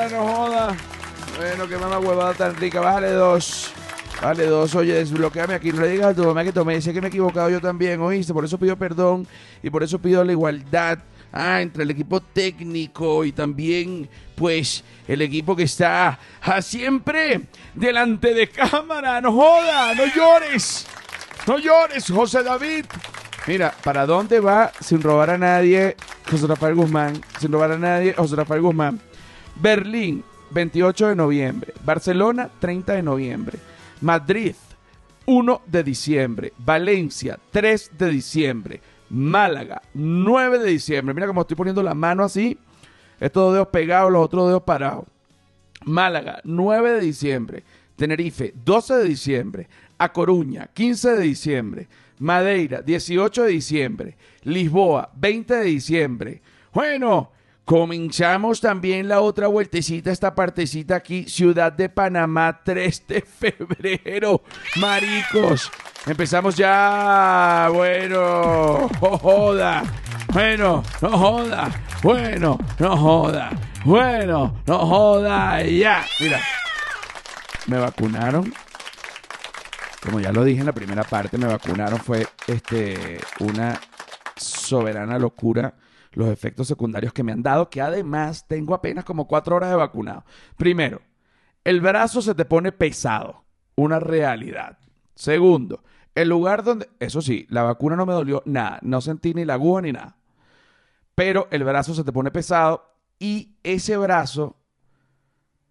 no 0.09 0.27
joda. 0.27 0.77
Bueno, 1.37 1.69
qué 1.69 1.77
mamá 1.77 1.99
huevada 1.99 2.35
tan 2.35 2.57
rica. 2.57 2.81
Bájale 2.81 3.11
dos. 3.13 3.73
Vale, 4.23 4.47
dos, 4.47 4.75
oye, 4.75 4.95
desbloqueame 4.95 5.55
aquí, 5.55 5.73
no 5.73 5.83
le 5.83 5.89
digas 5.89 6.07
a 6.07 6.15
tu 6.15 6.25
mamá 6.25 6.43
que 6.43 6.51
tomé, 6.51 6.81
sé 6.81 6.95
que 6.95 7.03
me 7.03 7.09
he 7.09 7.11
equivocado 7.11 7.51
yo 7.51 7.61
también, 7.61 8.01
oíste, 8.01 8.33
por 8.33 8.47
eso 8.47 8.57
pido 8.57 8.75
perdón 8.75 9.29
y 9.63 9.69
por 9.69 9.83
eso 9.83 9.99
pido 9.99 10.25
la 10.25 10.33
igualdad 10.33 11.01
ah, 11.33 11.61
entre 11.61 11.83
el 11.83 11.91
equipo 11.91 12.21
técnico 12.21 13.27
y 13.27 13.33
también, 13.33 14.09
pues, 14.35 14.83
el 15.07 15.21
equipo 15.21 15.55
que 15.55 15.65
está 15.65 16.19
siempre 16.63 17.43
delante 17.75 18.33
de 18.33 18.49
cámara, 18.49 19.21
no 19.21 19.33
joda, 19.33 19.95
no 19.95 20.07
llores, 20.07 20.87
no 21.47 21.59
llores, 21.59 22.11
José 22.11 22.43
David. 22.43 22.87
Mira, 23.47 23.75
¿para 23.85 24.07
dónde 24.07 24.41
va 24.41 24.73
sin 24.81 25.03
robar 25.03 25.29
a 25.29 25.39
nadie 25.39 25.95
José 26.29 26.47
Rafael 26.47 26.75
Guzmán? 26.75 27.21
Sin 27.39 27.53
robar 27.53 27.73
a 27.73 27.79
nadie 27.79 28.15
José 28.15 28.35
Rafael 28.35 28.63
Guzmán. 28.63 28.99
Berlín, 29.55 30.25
28 30.51 31.09
de 31.09 31.17
noviembre. 31.17 31.75
Barcelona, 31.85 32.51
30 32.59 32.95
de 32.95 33.03
noviembre. 33.03 33.59
Madrid, 34.01 34.55
1 35.27 35.63
de 35.67 35.83
diciembre. 35.83 36.53
Valencia, 36.59 37.39
3 37.51 37.93
de 37.99 38.09
diciembre. 38.11 38.81
Málaga, 39.11 39.83
9 39.95 40.59
de 40.59 40.71
diciembre. 40.71 41.15
Mira 41.15 41.27
cómo 41.27 41.43
estoy 41.43 41.57
poniendo 41.57 41.83
la 41.83 41.95
mano 41.95 42.25
así. 42.25 42.59
Estos 43.21 43.45
dos 43.45 43.53
dedos 43.55 43.69
pegados, 43.69 44.13
los 44.13 44.25
otros 44.25 44.49
dedos 44.49 44.63
parados. 44.63 45.05
Málaga, 45.85 46.41
9 46.45 46.93
de 46.93 47.01
diciembre. 47.01 47.65
Tenerife, 47.97 48.53
12 48.65 48.95
de 48.95 49.05
diciembre. 49.05 49.69
A 49.99 50.13
Coruña, 50.13 50.69
15 50.75 51.13
de 51.13 51.23
diciembre. 51.23 51.89
Madeira, 52.19 52.83
18 52.83 53.45
de 53.45 53.51
diciembre. 53.51 54.17
Lisboa, 54.43 55.11
20 55.17 55.55
de 55.55 55.65
diciembre. 55.65 56.43
Bueno, 56.73 57.31
Comenzamos 57.67 58.61
también 58.61 59.09
la 59.09 59.21
otra 59.21 59.49
vueltecita, 59.49 60.13
esta 60.13 60.37
partecita 60.37 60.95
aquí, 60.95 61.25
Ciudad 61.25 61.73
de 61.73 61.89
Panamá, 61.89 62.61
3 62.65 63.07
de 63.09 63.23
febrero. 63.23 64.41
Maricos, 64.77 65.73
empezamos 66.07 66.55
ya. 66.55 67.69
Bueno, 67.75 68.89
no 69.03 69.19
joda. 69.19 69.83
Bueno, 70.33 70.85
no 71.03 71.19
joda. 71.19 71.69
Bueno, 72.05 72.57
no 72.79 72.97
joda. 72.97 73.51
Bueno, 73.85 74.63
no 74.65 74.79
joda. 74.87 75.61
Ya, 75.65 76.05
mira. 76.21 76.41
Me 77.67 77.79
vacunaron. 77.79 78.55
como 80.05 80.21
ya 80.21 80.31
lo 80.31 80.45
dije 80.45 80.61
en 80.61 80.67
la 80.67 80.73
primera 80.73 81.03
parte, 81.03 81.37
me 81.37 81.47
vacunaron, 81.47 81.99
fue 81.99 82.29
este, 82.47 83.19
una 83.41 83.81
soberana 84.37 85.19
locura 85.19 85.75
los 86.17 86.29
efectos 86.29 86.67
secundarios 86.67 87.13
que 87.13 87.23
me 87.23 87.33
han 87.33 87.43
dado, 87.43 87.69
que 87.69 87.83
además 87.83 88.49
tengo 88.49 88.75
apenas 88.75 89.05
como 89.05 89.29
cuatro 89.29 89.55
horas 89.55 89.69
de 89.69 89.77
vacunado. 89.77 90.25
Primero, 90.57 91.03
el 91.63 91.83
brazo 91.83 92.23
se 92.23 92.35
te 92.35 92.47
pone 92.47 92.73
pesado, 92.73 93.45
una 93.75 94.01
realidad. 94.01 94.79
Segundo, 95.15 95.85
el 96.15 96.31
lugar 96.31 96.65
donde, 96.65 96.89
eso 97.01 97.21
sí, 97.21 97.47
la 97.51 97.65
vacuna 97.65 97.97
no 97.97 98.07
me 98.07 98.15
dolió 98.15 98.43
nada, 98.47 98.79
no 98.81 99.03
sentí 99.03 99.35
ni 99.35 99.45
la 99.45 99.55
aguja 99.55 99.83
ni 99.83 99.93
nada. 99.93 100.17
Pero 101.15 101.49
el 101.51 101.65
brazo 101.65 101.95
se 101.95 102.03
te 102.03 102.13
pone 102.13 102.31
pesado 102.31 102.95
y 103.19 103.59
ese 103.63 103.99
brazo 103.99 104.57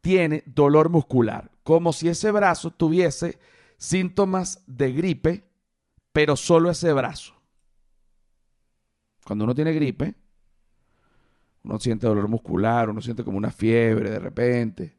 tiene 0.02 0.44
dolor 0.46 0.90
muscular, 0.90 1.50
como 1.64 1.92
si 1.92 2.08
ese 2.08 2.30
brazo 2.30 2.70
tuviese 2.70 3.40
síntomas 3.78 4.64
de 4.68 4.94
gripe, 4.94 5.50
pero 6.14 6.36
solo 6.36 6.70
ese 6.70 6.94
brazo. 6.94 7.34
Cuando 9.26 9.46
uno 9.46 9.56
tiene 9.56 9.74
gripe, 9.74 10.14
uno 11.66 11.80
siente 11.80 12.08
dolor 12.08 12.28
muscular, 12.28 12.90
uno 12.90 13.02
siente 13.02 13.24
como 13.24 13.38
una 13.38 13.52
fiebre 13.52 14.12
de 14.12 14.20
repente, 14.20 14.96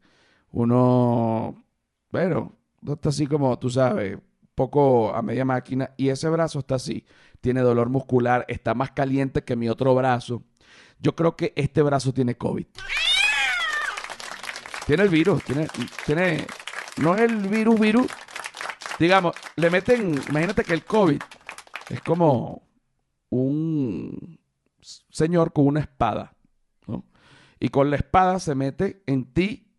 uno, 0.51 1.63
bueno, 2.11 2.57
está 2.85 3.09
así 3.09 3.25
como, 3.25 3.57
tú 3.57 3.69
sabes, 3.69 4.17
poco 4.53 5.13
a 5.13 5.21
media 5.21 5.45
máquina 5.45 5.91
y 5.97 6.09
ese 6.09 6.29
brazo 6.29 6.59
está 6.59 6.75
así, 6.75 7.05
tiene 7.41 7.61
dolor 7.61 7.89
muscular, 7.89 8.45
está 8.47 8.73
más 8.73 8.91
caliente 8.91 9.43
que 9.43 9.55
mi 9.55 9.69
otro 9.69 9.95
brazo. 9.95 10.43
Yo 10.99 11.15
creo 11.15 11.35
que 11.35 11.53
este 11.55 11.81
brazo 11.81 12.13
tiene 12.13 12.35
COVID. 12.35 12.65
Tiene 14.87 15.03
el 15.03 15.09
virus, 15.09 15.43
tiene, 15.43 15.67
tiene, 16.05 16.47
no 16.97 17.13
es 17.15 17.21
el 17.21 17.37
virus, 17.47 17.79
virus. 17.79 18.07
Digamos, 18.99 19.35
le 19.55 19.69
meten, 19.69 20.19
imagínate 20.29 20.63
que 20.63 20.73
el 20.73 20.83
COVID 20.83 21.21
es 21.89 22.01
como 22.01 22.63
un 23.29 24.39
señor 25.09 25.53
con 25.53 25.67
una 25.67 25.81
espada, 25.81 26.33
¿no? 26.36 26.36
Y 27.59 27.69
con 27.69 27.89
la 27.89 27.97
espada 27.97 28.39
se 28.39 28.55
mete 28.55 29.01
en 29.05 29.25
ti 29.33 29.71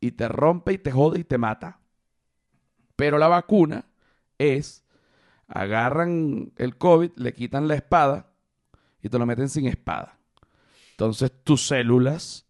y 0.00 0.12
te 0.12 0.28
rompe 0.28 0.72
y 0.74 0.78
te 0.78 0.92
jode 0.92 1.20
y 1.20 1.24
te 1.24 1.38
mata. 1.38 1.80
Pero 2.96 3.18
la 3.18 3.28
vacuna 3.28 3.86
es, 4.38 4.84
agarran 5.48 6.52
el 6.56 6.76
COVID, 6.76 7.12
le 7.16 7.32
quitan 7.32 7.68
la 7.68 7.74
espada 7.74 8.32
y 9.02 9.08
te 9.08 9.18
lo 9.18 9.26
meten 9.26 9.48
sin 9.48 9.66
espada. 9.66 10.18
Entonces 10.92 11.32
tus 11.44 11.66
células 11.66 12.44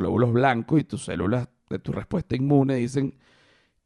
glóbulos 0.00 0.32
blancos 0.32 0.80
y 0.80 0.84
tus 0.84 1.04
células 1.04 1.48
de 1.68 1.78
tu 1.78 1.92
respuesta 1.92 2.34
inmune 2.34 2.74
dicen, 2.76 3.18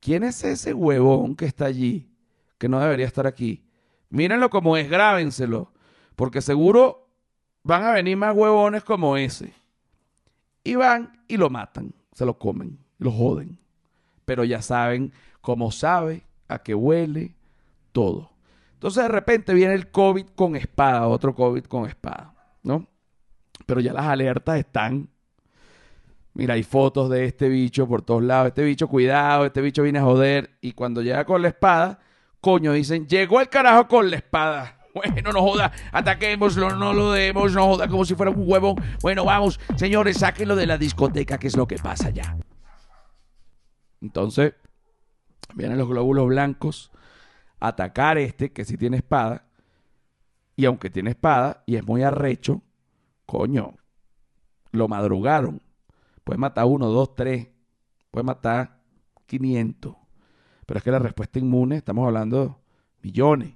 ¿quién 0.01 0.23
es 0.25 0.43
ese 0.45 0.73
huevón 0.73 1.37
que 1.37 1.45
está 1.45 1.67
allí, 1.67 2.11
que 2.57 2.69
no 2.69 2.81
debería 2.81 3.07
estar 3.07 3.27
aquí? 3.27 3.67
Mírenlo 4.09 4.49
como 4.49 4.77
es, 4.77 4.89
grábenselo, 4.89 5.73
porque 6.17 6.41
seguro 6.41 7.09
van 7.63 7.85
a 7.85 7.93
venir 7.93 8.17
más 8.17 8.35
huevones 8.35 8.85
como 8.85 9.17
ese. 9.17 9.53
Y 10.65 10.75
van 10.75 11.25
y 11.29 11.37
lo 11.37 11.51
matan, 11.51 11.95
se 12.13 12.25
lo 12.25 12.39
comen, 12.39 12.79
lo 12.99 13.13
joden. 13.13 13.59
Pero 14.25 14.45
ya 14.45 14.63
saben 14.63 15.13
cómo 15.41 15.71
sabe, 15.71 16.25
a 16.49 16.59
qué 16.63 16.75
huele, 16.75 17.35
todo. 17.93 18.31
Entonces 18.73 19.05
de 19.05 19.09
repente 19.09 19.55
viene 19.55 19.75
el 19.75 19.91
COVID 19.91 20.27
con 20.35 20.57
espada, 20.57 21.07
otro 21.07 21.35
COVID 21.35 21.65
con 21.65 21.87
espada, 21.87 22.35
¿no? 22.63 22.87
Pero 23.67 23.81
ya 23.81 23.93
las 23.93 24.07
alertas 24.07 24.59
están 24.59 25.09
Mira, 26.35 26.55
hay 26.55 26.65
fotos 26.65 27.11
de 27.11 27.27
este 27.27 27.49
bicho 27.49 27.87
por 27.87 28.03
todos 28.03 28.23
lados. 28.23 28.49
Este 28.49 28.65
bicho, 28.65 28.89
cuidado, 28.89 29.47
este 29.47 29.61
bicho 29.61 29.85
viene 29.85 30.01
a 30.01 30.03
joder. 30.03 30.59
Y 30.61 30.73
cuando 30.73 31.01
llega 31.01 31.25
con 31.25 31.41
la 31.41 31.49
espada, 31.49 32.01
coño, 32.41 32.73
dicen, 32.73 33.07
llegó 33.07 33.41
el 33.41 33.49
carajo 33.49 33.87
con 33.87 34.11
la 34.11 34.17
espada. 34.17 34.77
Bueno, 34.95 35.33
no 35.33 35.43
joda, 35.43 35.73
ataquémoslo, 35.91 36.77
no 36.77 36.93
lo 36.93 37.11
demos, 37.11 37.53
no 37.53 37.67
joda 37.67 37.89
como 37.89 38.05
si 38.05 38.15
fuera 38.15 38.31
un 38.31 38.45
huevo. 38.49 38.77
Bueno, 39.03 39.25
vamos, 39.25 39.59
señores, 39.75 40.19
sáquenlo 40.19 40.55
de 40.55 40.69
la 40.69 40.79
discoteca, 40.79 41.37
que 41.37 41.49
es 41.49 41.57
lo 41.57 41.67
que 41.67 41.79
pasa 41.79 42.11
ya. 42.11 42.37
Entonces, 44.01 44.55
vienen 45.55 45.79
los 45.79 45.89
glóbulos 45.89 46.29
blancos 46.29 46.93
a 47.59 47.69
atacar 47.69 48.19
este, 48.19 48.53
que 48.53 48.65
sí 48.65 48.77
tiene 48.77 48.99
espada. 48.99 49.47
Y 50.55 50.65
aunque 50.67 50.91
tiene 50.91 51.11
espada 51.11 51.65
y 51.67 51.75
es 51.75 51.85
muy 51.85 52.05
arrecho, 52.05 52.63
coño, 53.27 53.75
lo 54.71 54.87
madrugaron. 54.87 55.61
Puede 56.23 56.39
matar 56.39 56.67
uno, 56.67 56.89
dos, 56.89 57.17
tres. 57.17 57.49
Puede 58.13 58.23
matar 58.23 58.79
500. 59.27 59.97
Pero 60.67 60.79
es 60.79 60.85
que 60.85 60.91
la 60.93 61.01
respuesta 61.01 61.41
inmune, 61.41 61.79
estamos 61.79 62.07
hablando 62.07 62.61
millones. 63.03 63.55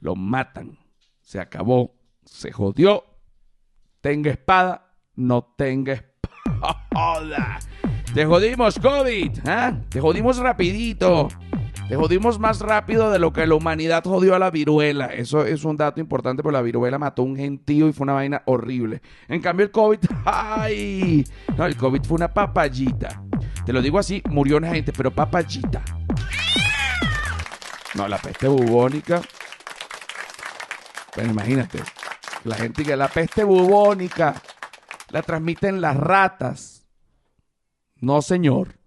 Lo 0.00 0.16
matan. 0.16 0.78
Se 1.20 1.38
acabó. 1.38 1.94
Se 2.24 2.52
jodió. 2.52 3.04
Tenga 4.00 4.30
espada. 4.30 4.94
No 5.14 5.54
tenga 5.56 5.92
espada. 5.92 7.58
Te 8.14 8.26
jodimos, 8.26 8.78
COVID. 8.78 9.38
¿eh? 9.46 9.84
Te 9.88 10.00
jodimos 10.00 10.38
rapidito. 10.38 11.28
Te 11.88 11.96
jodimos 11.96 12.38
más 12.38 12.60
rápido 12.60 13.10
de 13.10 13.18
lo 13.18 13.32
que 13.32 13.46
la 13.46 13.56
humanidad 13.56 14.04
jodió 14.04 14.34
a 14.34 14.38
la 14.38 14.50
viruela. 14.50 15.06
Eso 15.06 15.44
es 15.44 15.64
un 15.64 15.76
dato 15.76 16.00
importante, 16.00 16.42
porque 16.42 16.52
la 16.52 16.62
viruela 16.62 16.98
mató 16.98 17.22
a 17.22 17.24
un 17.24 17.36
gentío 17.36 17.88
y 17.88 17.92
fue 17.92 18.04
una 18.04 18.12
vaina 18.12 18.42
horrible. 18.46 19.02
En 19.28 19.40
cambio, 19.40 19.66
el 19.66 19.72
COVID, 19.72 19.98
¡ay! 20.24 21.24
No, 21.56 21.66
el 21.66 21.76
COVID 21.76 22.02
fue 22.04 22.14
una 22.14 22.32
papayita. 22.32 23.22
Te 23.66 23.72
lo 23.72 23.82
digo 23.82 23.98
así, 23.98 24.22
murió 24.30 24.56
una 24.56 24.70
gente, 24.70 24.92
pero 24.92 25.10
papayita. 25.10 25.82
No, 27.94 28.06
la 28.06 28.18
peste 28.18 28.46
bubónica. 28.46 29.20
Pero 31.14 31.28
imagínate, 31.28 31.80
la 32.44 32.54
gente 32.56 32.84
que 32.84 32.96
la 32.96 33.08
peste 33.08 33.44
bubónica 33.44 34.34
la 35.10 35.22
transmiten 35.22 35.80
las 35.80 35.96
ratas. 35.96 36.86
No, 37.96 38.22
señor. 38.22 38.78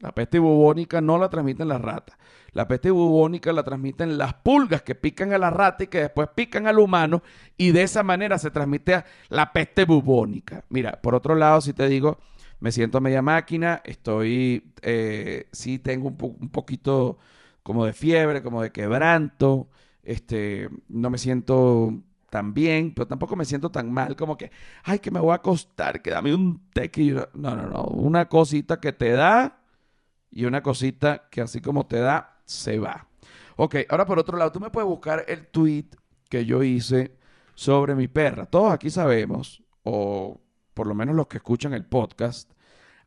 La 0.00 0.12
peste 0.12 0.38
bubónica 0.38 1.00
no 1.00 1.18
la 1.18 1.28
transmiten 1.28 1.68
las 1.68 1.80
ratas. 1.80 2.16
La 2.52 2.68
peste 2.68 2.90
bubónica 2.90 3.52
la 3.52 3.64
transmiten 3.64 4.16
las 4.16 4.34
pulgas 4.34 4.82
que 4.82 4.94
pican 4.94 5.32
a 5.32 5.38
la 5.38 5.50
rata 5.50 5.84
y 5.84 5.86
que 5.88 6.00
después 6.00 6.28
pican 6.34 6.66
al 6.66 6.78
humano 6.78 7.22
y 7.56 7.72
de 7.72 7.82
esa 7.82 8.02
manera 8.02 8.38
se 8.38 8.50
transmite 8.50 9.04
la 9.28 9.52
peste 9.52 9.84
bubónica. 9.84 10.64
Mira, 10.68 11.00
por 11.02 11.14
otro 11.14 11.34
lado, 11.34 11.60
si 11.60 11.72
te 11.72 11.88
digo, 11.88 12.18
me 12.60 12.72
siento 12.72 13.00
media 13.00 13.22
máquina, 13.22 13.82
estoy, 13.84 14.72
eh, 14.82 15.48
sí 15.52 15.78
tengo 15.78 16.08
un, 16.08 16.16
un, 16.40 16.48
poquito 16.48 17.18
como 17.62 17.84
de 17.84 17.92
fiebre, 17.92 18.42
como 18.42 18.62
de 18.62 18.72
quebranto, 18.72 19.68
este, 20.08 20.70
no 20.88 21.10
me 21.10 21.18
siento 21.18 21.92
tan 22.30 22.54
bien, 22.54 22.94
pero 22.94 23.06
tampoco 23.06 23.36
me 23.36 23.44
siento 23.44 23.70
tan 23.70 23.92
mal 23.92 24.16
como 24.16 24.38
que, 24.38 24.50
ay, 24.84 25.00
que 25.00 25.10
me 25.10 25.20
voy 25.20 25.32
a 25.32 25.36
acostar, 25.36 26.00
que 26.00 26.10
dame 26.10 26.34
un 26.34 26.62
tequila. 26.72 27.28
No, 27.34 27.54
no, 27.54 27.68
no, 27.68 27.84
una 27.84 28.26
cosita 28.26 28.80
que 28.80 28.92
te 28.92 29.10
da 29.10 29.60
y 30.30 30.46
una 30.46 30.62
cosita 30.62 31.28
que 31.30 31.42
así 31.42 31.60
como 31.60 31.86
te 31.86 32.00
da, 32.00 32.40
se 32.46 32.78
va. 32.78 33.06
Ok, 33.56 33.76
ahora 33.90 34.06
por 34.06 34.18
otro 34.18 34.38
lado, 34.38 34.50
tú 34.50 34.60
me 34.60 34.70
puedes 34.70 34.88
buscar 34.88 35.24
el 35.28 35.46
tweet 35.48 35.86
que 36.30 36.46
yo 36.46 36.62
hice 36.62 37.18
sobre 37.54 37.94
mi 37.94 38.08
perra. 38.08 38.46
Todos 38.46 38.72
aquí 38.72 38.88
sabemos, 38.88 39.62
o 39.82 40.40
por 40.72 40.86
lo 40.86 40.94
menos 40.94 41.16
los 41.16 41.26
que 41.26 41.36
escuchan 41.36 41.74
el 41.74 41.84
podcast, 41.84 42.50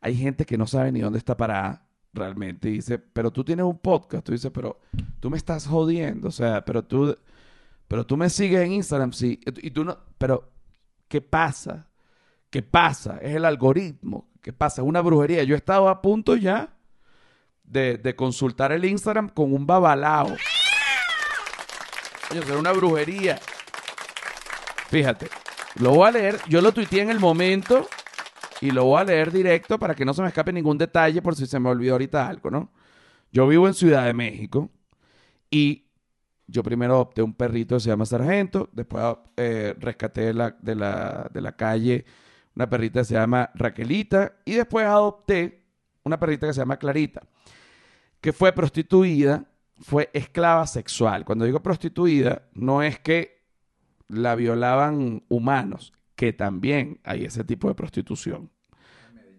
hay 0.00 0.16
gente 0.16 0.44
que 0.46 0.56
no 0.56 0.68
sabe 0.68 0.92
ni 0.92 1.00
dónde 1.00 1.18
está 1.18 1.36
parada 1.36 1.81
realmente. 2.12 2.68
Dice, 2.68 2.98
pero 2.98 3.30
tú 3.30 3.44
tienes 3.44 3.64
un 3.64 3.78
podcast. 3.78 4.24
Tú 4.24 4.32
dices, 4.32 4.50
pero 4.52 4.80
tú 5.20 5.30
me 5.30 5.36
estás 5.36 5.66
jodiendo. 5.66 6.28
O 6.28 6.32
sea, 6.32 6.64
pero 6.64 6.84
tú, 6.84 7.16
pero 7.88 8.06
tú 8.06 8.16
me 8.16 8.30
sigues 8.30 8.60
en 8.60 8.72
Instagram, 8.72 9.12
sí. 9.12 9.40
Y 9.62 9.70
tú 9.70 9.84
no, 9.84 9.98
pero, 10.18 10.50
¿qué 11.08 11.20
pasa? 11.20 11.88
¿Qué 12.50 12.62
pasa? 12.62 13.18
Es 13.22 13.36
el 13.36 13.44
algoritmo. 13.44 14.28
¿Qué 14.42 14.52
pasa? 14.52 14.82
Es 14.82 14.88
una 14.88 15.00
brujería. 15.00 15.42
Yo 15.44 15.54
he 15.54 15.58
estado 15.58 15.88
a 15.88 16.02
punto 16.02 16.36
ya 16.36 16.76
de, 17.64 18.14
consultar 18.16 18.72
el 18.72 18.84
Instagram 18.84 19.28
con 19.28 19.52
un 19.52 19.66
babalao. 19.66 20.36
Oye, 22.30 22.42
será 22.42 22.58
una 22.58 22.72
brujería. 22.72 23.40
Fíjate, 24.88 25.28
lo 25.76 25.94
voy 25.94 26.08
a 26.08 26.10
leer, 26.12 26.38
yo 26.48 26.60
lo 26.60 26.72
tuiteé 26.72 27.00
en 27.00 27.10
el 27.10 27.18
momento 27.18 27.88
y 28.62 28.70
lo 28.70 28.84
voy 28.84 29.00
a 29.00 29.04
leer 29.04 29.30
directo 29.30 29.78
para 29.78 29.94
que 29.94 30.04
no 30.04 30.14
se 30.14 30.22
me 30.22 30.28
escape 30.28 30.52
ningún 30.52 30.78
detalle 30.78 31.20
por 31.20 31.36
si 31.36 31.46
se 31.46 31.60
me 31.60 31.68
olvidó 31.68 31.92
ahorita 31.92 32.26
algo, 32.26 32.50
¿no? 32.50 32.70
Yo 33.30 33.46
vivo 33.46 33.66
en 33.66 33.74
Ciudad 33.74 34.06
de 34.06 34.14
México 34.14 34.70
y 35.50 35.88
yo 36.46 36.62
primero 36.62 36.94
adopté 36.94 37.22
un 37.22 37.34
perrito 37.34 37.76
que 37.76 37.80
se 37.80 37.88
llama 37.90 38.06
Sargento, 38.06 38.70
después 38.72 39.04
eh, 39.36 39.74
rescaté 39.78 40.32
la, 40.32 40.56
de, 40.60 40.74
la, 40.74 41.28
de 41.32 41.40
la 41.40 41.52
calle 41.56 42.04
una 42.54 42.68
perrita 42.68 43.00
que 43.00 43.04
se 43.06 43.14
llama 43.14 43.50
Raquelita 43.54 44.36
y 44.44 44.52
después 44.52 44.86
adopté 44.86 45.64
una 46.04 46.18
perrita 46.18 46.46
que 46.46 46.52
se 46.54 46.60
llama 46.60 46.78
Clarita 46.78 47.22
que 48.22 48.32
fue 48.32 48.52
prostituida, 48.52 49.44
fue 49.80 50.08
esclava 50.14 50.66
sexual. 50.66 51.24
Cuando 51.26 51.44
digo 51.44 51.60
prostituida, 51.60 52.48
no 52.54 52.82
es 52.82 52.98
que 53.00 53.42
la 54.08 54.36
violaban 54.36 55.24
humanos, 55.28 55.92
que 56.22 56.32
también 56.32 57.00
hay 57.02 57.24
ese 57.24 57.42
tipo 57.42 57.66
de 57.66 57.74
prostitución 57.74 58.48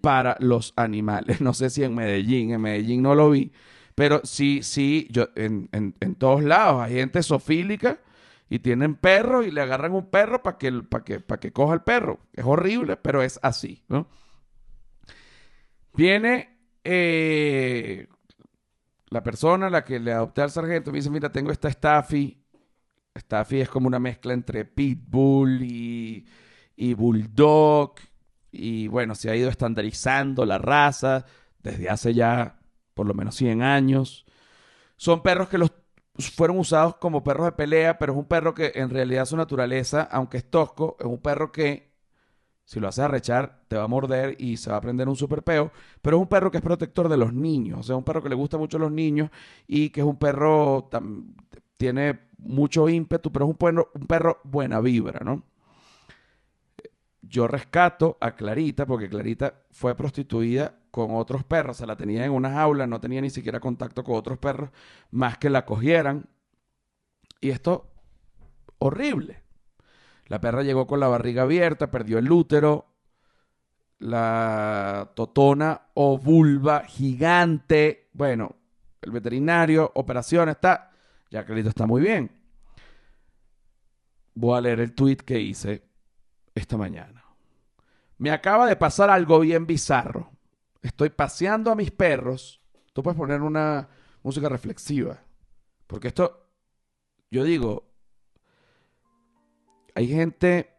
para 0.02 0.36
los 0.42 0.74
animales. 0.76 1.40
No 1.40 1.54
sé 1.54 1.70
si 1.70 1.82
en 1.82 1.96
Medellín, 1.96 2.52
en 2.52 2.60
Medellín 2.60 3.02
no 3.02 3.16
lo 3.16 3.30
vi, 3.30 3.54
Pero 3.96 4.20
sí, 4.26 4.64
sí, 4.64 5.08
yo, 5.10 5.30
en, 5.38 5.70
en, 5.72 6.16
todos 6.16 6.44
lados 6.44 6.82
hay 6.82 6.96
gente 6.96 7.24
sofílica 7.24 8.02
y 8.50 8.60
tienen 8.60 8.96
perros 8.96 9.48
y 9.48 9.52
le 9.52 9.62
agarran 9.62 9.94
un 9.94 10.10
perro 10.10 10.44
para 10.44 10.58
que, 10.58 10.84
que, 11.06 11.24
que 11.40 11.54
coja 11.54 11.74
el 11.74 11.84
perro. 11.84 12.20
Es 12.34 12.44
horrible, 12.44 12.98
pero 12.98 13.24
es 13.24 13.40
así, 13.42 13.86
¿no? 13.88 14.10
Viene 15.94 16.60
eh, 16.84 18.08
la 19.08 19.24
persona 19.24 19.68
a 19.68 19.70
la 19.70 19.86
que 19.86 20.02
le 20.02 20.12
adopté 20.12 20.42
al 20.42 20.52
sargento 20.52 20.92
me 20.92 20.98
dice, 20.98 21.10
mira, 21.10 21.32
tengo 21.32 21.50
esta 21.50 21.72
Staffy. 21.72 22.44
Staffy 23.18 23.62
es 23.62 23.70
como 23.70 23.88
una 23.88 24.00
mezcla 24.00 24.34
entre 24.34 24.66
Pitbull 24.66 25.62
y, 25.62 26.26
y 26.76 26.94
Bulldog. 26.94 27.96
Y 28.52 28.88
bueno, 28.88 29.16
se 29.16 29.30
ha 29.30 29.36
ido 29.36 29.50
estandarizando 29.50 30.46
la 30.46 30.58
raza 30.58 31.26
desde 31.60 31.90
hace 31.90 32.14
ya 32.14 32.60
por 32.94 33.08
lo 33.08 33.14
menos 33.14 33.36
100 33.36 33.62
años. 33.64 34.26
Son 34.98 35.24
perros 35.24 35.50
que 35.50 35.58
los 35.58 35.72
fueron 36.36 36.60
usados 36.60 36.96
como 36.98 37.24
perros 37.24 37.46
de 37.46 37.52
pelea, 37.54 37.98
pero 37.98 38.14
es 38.14 38.20
un 38.20 38.28
perro 38.28 38.54
que 38.54 38.74
en 38.76 38.90
realidad 38.90 39.26
su 39.26 39.36
naturaleza, 39.36 40.04
aunque 40.12 40.38
es 40.38 40.50
tosco, 40.50 40.96
es 41.00 41.06
un 41.06 41.18
perro 41.18 41.52
que 41.52 41.92
si 42.66 42.80
lo 42.80 42.88
haces 42.88 43.04
arrechar, 43.04 43.64
te 43.68 43.76
va 43.76 43.84
a 43.84 43.88
morder 43.88 44.36
y 44.40 44.58
se 44.58 44.72
va 44.72 44.78
a 44.78 44.82
prender 44.82 45.10
un 45.10 45.16
super 45.16 45.44
peo. 45.44 45.72
Pero 46.02 46.18
es 46.18 46.22
un 46.22 46.30
perro 46.30 46.50
que 46.52 46.58
es 46.58 46.64
protector 46.64 47.10
de 47.10 47.18
los 47.18 47.34
niños. 47.34 47.80
O 47.80 47.84
sea, 47.84 47.96
es 47.96 47.98
un 47.98 48.04
perro 48.04 48.24
que 48.24 48.30
le 48.30 48.36
gusta 48.36 48.58
mucho 48.58 48.78
a 48.78 48.80
los 48.80 48.92
niños 48.92 49.30
y 49.68 49.90
que 49.90 50.02
es 50.02 50.08
un 50.08 50.18
perro, 50.18 50.90
tiene 51.78 52.20
mucho 52.38 52.88
ímpetu, 52.88 53.32
pero 53.32 53.46
es 53.46 53.52
un 53.52 53.58
perro, 53.58 53.92
un 53.94 54.08
perro 54.08 54.40
buena 54.44 54.80
vibra, 54.80 55.20
¿no? 55.24 55.44
Yo 57.26 57.48
rescato 57.48 58.18
a 58.20 58.36
Clarita 58.36 58.86
porque 58.86 59.08
Clarita 59.08 59.62
fue 59.72 59.96
prostituida 59.96 60.76
con 60.92 61.16
otros 61.16 61.46
perros. 61.46 61.78
Se 61.78 61.88
la 61.88 61.96
tenía 61.96 62.26
en 62.26 62.32
una 62.32 62.52
jaula, 62.52 62.86
no 62.86 63.00
tenía 63.00 63.22
ni 63.22 63.30
siquiera 63.30 63.62
contacto 63.62 64.04
con 64.04 64.18
otros 64.18 64.38
perros, 64.38 64.72
más 65.12 65.38
que 65.38 65.50
la 65.50 65.66
cogieran. 65.66 66.28
Y 67.40 67.50
esto, 67.50 67.90
horrible. 68.78 69.42
La 70.28 70.42
perra 70.42 70.64
llegó 70.64 70.86
con 70.86 71.00
la 71.00 71.08
barriga 71.08 71.44
abierta, 71.44 71.90
perdió 71.90 72.18
el 72.18 72.30
útero. 72.30 72.88
La 74.00 75.12
totona 75.16 75.84
o 75.94 76.18
vulva 76.18 76.84
gigante. 76.84 78.10
Bueno, 78.12 78.58
el 79.02 79.12
veterinario, 79.12 79.90
operación 79.96 80.50
está. 80.50 80.92
Ya 81.32 81.46
Clarito 81.46 81.70
está 81.70 81.88
muy 81.88 82.02
bien. 82.02 82.32
Voy 84.36 84.58
a 84.58 84.62
leer 84.62 84.82
el 84.82 84.94
tweet 84.94 85.18
que 85.18 85.40
hice 85.40 85.93
esta 86.56 86.78
mañana. 86.78 87.24
Me 88.18 88.32
acaba 88.32 88.68
de 88.68 88.76
pasar 88.76 89.10
algo 89.10 89.40
bien 89.40 89.66
bizarro. 89.66 90.32
Estoy 90.82 91.10
paseando 91.10 91.72
a 91.72 91.76
mis 91.76 91.92
perros. 91.92 92.62
Tú 92.94 93.04
puedes 93.04 93.18
poner 93.18 93.42
una 93.42 93.90
música 94.22 94.50
reflexiva. 94.50 95.20
Porque 95.88 96.10
esto, 96.10 96.48
yo 97.32 97.44
digo, 97.44 97.86
hay 99.96 100.08
gente 100.08 100.70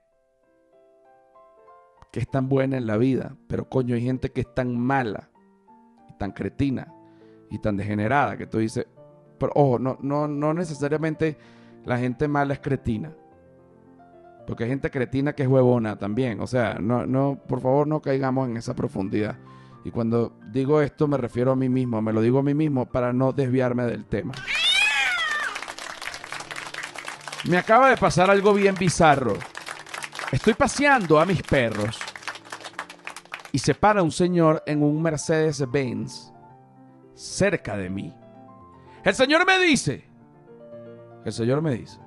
que 2.12 2.20
es 2.20 2.30
tan 2.30 2.48
buena 2.48 2.76
en 2.76 2.86
la 2.86 2.96
vida, 2.96 3.36
pero 3.48 3.68
coño, 3.68 3.96
hay 3.96 4.02
gente 4.02 4.30
que 4.30 4.42
es 4.42 4.54
tan 4.54 4.78
mala, 4.78 5.30
tan 6.18 6.32
cretina 6.32 6.92
y 7.50 7.58
tan 7.58 7.76
degenerada 7.76 8.36
que 8.36 8.46
tú 8.46 8.58
dices, 8.58 8.86
pero 9.38 9.52
ojo, 9.56 9.78
no, 9.78 9.98
no, 10.00 10.28
no 10.28 10.54
necesariamente 10.54 11.36
la 11.84 11.98
gente 11.98 12.28
mala 12.28 12.54
es 12.54 12.60
cretina. 12.60 13.12
Porque 14.46 14.64
hay 14.64 14.70
gente 14.70 14.90
cretina 14.90 15.32
que 15.32 15.42
es 15.42 15.48
huevona 15.48 15.98
también. 15.98 16.40
O 16.40 16.46
sea, 16.46 16.74
no, 16.80 17.06
no, 17.06 17.38
por 17.48 17.60
favor 17.60 17.86
no 17.86 18.00
caigamos 18.00 18.48
en 18.48 18.56
esa 18.56 18.74
profundidad. 18.74 19.36
Y 19.84 19.90
cuando 19.90 20.32
digo 20.50 20.80
esto 20.80 21.06
me 21.06 21.16
refiero 21.18 21.52
a 21.52 21.56
mí 21.56 21.68
mismo, 21.68 22.00
me 22.00 22.12
lo 22.12 22.20
digo 22.20 22.38
a 22.38 22.42
mí 22.42 22.54
mismo 22.54 22.86
para 22.86 23.12
no 23.12 23.32
desviarme 23.32 23.84
del 23.84 24.06
tema. 24.06 24.32
Me 27.44 27.58
acaba 27.58 27.90
de 27.90 27.96
pasar 27.98 28.30
algo 28.30 28.54
bien 28.54 28.74
bizarro. 28.74 29.34
Estoy 30.32 30.54
paseando 30.54 31.20
a 31.20 31.26
mis 31.26 31.42
perros 31.42 31.98
y 33.52 33.58
se 33.58 33.74
para 33.74 34.02
un 34.02 34.10
señor 34.10 34.62
en 34.66 34.82
un 34.82 35.00
Mercedes-Benz 35.02 36.32
cerca 37.14 37.76
de 37.76 37.90
mí. 37.90 38.14
El 39.04 39.14
señor 39.14 39.46
me 39.46 39.58
dice, 39.58 40.08
el 41.26 41.32
señor 41.32 41.60
me 41.60 41.74
dice, 41.74 41.98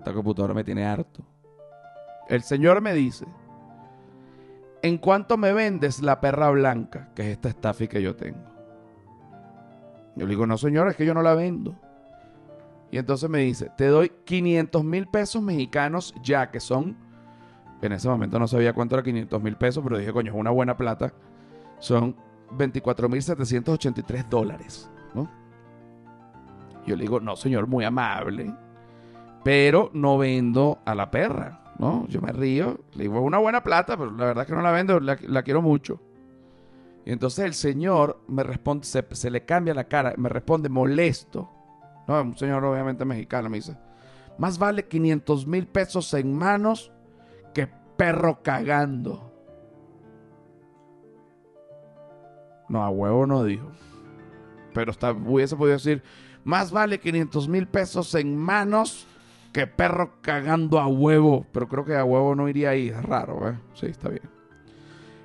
esta 0.00 0.14
computadora 0.14 0.54
me 0.54 0.64
tiene 0.64 0.86
harto. 0.86 1.22
El 2.28 2.42
señor 2.42 2.80
me 2.80 2.94
dice, 2.94 3.26
¿en 4.82 4.96
cuánto 4.96 5.36
me 5.36 5.52
vendes 5.52 6.00
la 6.00 6.20
perra 6.20 6.50
blanca, 6.50 7.10
que 7.14 7.22
es 7.22 7.28
esta 7.28 7.50
estafa 7.50 7.86
que 7.86 8.00
yo 8.00 8.16
tengo? 8.16 8.40
Yo 10.16 10.26
le 10.26 10.30
digo, 10.30 10.46
no 10.46 10.56
señor, 10.56 10.88
es 10.88 10.96
que 10.96 11.04
yo 11.04 11.12
no 11.12 11.22
la 11.22 11.34
vendo. 11.34 11.74
Y 12.90 12.96
entonces 12.96 13.28
me 13.28 13.40
dice, 13.40 13.70
te 13.76 13.86
doy 13.86 14.10
500 14.24 14.82
mil 14.84 15.06
pesos 15.06 15.42
mexicanos 15.42 16.14
ya, 16.22 16.50
que 16.50 16.60
son, 16.60 16.96
en 17.82 17.92
ese 17.92 18.08
momento 18.08 18.38
no 18.38 18.48
sabía 18.48 18.72
cuánto 18.72 18.96
era 18.96 19.04
500 19.04 19.42
mil 19.42 19.56
pesos, 19.56 19.84
pero 19.84 19.98
dije, 19.98 20.12
coño, 20.12 20.32
es 20.32 20.38
una 20.38 20.50
buena 20.50 20.76
plata. 20.76 21.12
Son 21.78 22.16
24 22.52 23.08
mil 23.08 23.22
783 23.22 24.30
dólares, 24.30 24.90
¿no? 25.14 25.30
Yo 26.86 26.96
le 26.96 27.02
digo, 27.02 27.20
no, 27.20 27.36
señor, 27.36 27.66
muy 27.66 27.84
amable, 27.84 28.54
pero 29.44 29.90
no 29.92 30.18
vendo 30.18 30.78
a 30.84 30.94
la 30.94 31.10
perra, 31.10 31.74
¿no? 31.78 32.06
Yo 32.08 32.20
me 32.20 32.32
río, 32.32 32.80
le 32.94 33.04
digo, 33.04 33.20
una 33.20 33.38
buena 33.38 33.62
plata, 33.62 33.96
pero 33.96 34.10
la 34.10 34.26
verdad 34.26 34.42
es 34.42 34.48
que 34.48 34.54
no 34.54 34.62
la 34.62 34.72
vendo, 34.72 35.00
la, 35.00 35.42
quiero 35.42 35.62
mucho. 35.62 36.00
Y 37.04 37.12
entonces 37.12 37.44
el 37.44 37.54
señor 37.54 38.20
me 38.28 38.42
responde, 38.42 38.84
se, 38.84 39.30
le 39.30 39.44
cambia 39.44 39.74
la 39.74 39.84
cara, 39.84 40.14
me 40.16 40.28
responde 40.28 40.68
molesto 40.68 41.50
no, 42.10 42.20
un 42.22 42.36
señor 42.36 42.64
obviamente 42.64 43.04
mexicano 43.04 43.48
me 43.48 43.58
dice, 43.58 43.76
más 44.36 44.58
vale 44.58 44.88
500 44.88 45.46
mil 45.46 45.68
pesos 45.68 46.12
en 46.14 46.34
manos 46.34 46.90
que 47.54 47.68
perro 47.96 48.42
cagando. 48.42 49.32
No, 52.68 52.82
a 52.82 52.90
huevo 52.90 53.26
no 53.26 53.44
dijo. 53.44 53.70
Pero 54.74 54.90
está, 54.90 55.12
hubiese 55.12 55.54
podido 55.54 55.76
decir, 55.76 56.02
más 56.42 56.72
vale 56.72 56.98
500 56.98 57.48
mil 57.48 57.68
pesos 57.68 58.12
en 58.16 58.36
manos 58.36 59.06
que 59.52 59.66
perro 59.66 60.20
cagando 60.20 60.78
a 60.78 60.86
huevo. 60.86 61.46
Pero 61.52 61.68
creo 61.68 61.84
que 61.84 61.96
a 61.96 62.04
huevo 62.04 62.34
no 62.34 62.48
iría 62.48 62.70
ahí, 62.70 62.88
es 62.88 63.02
raro, 63.02 63.48
¿eh? 63.48 63.58
Sí, 63.74 63.86
está 63.86 64.08
bien. 64.08 64.28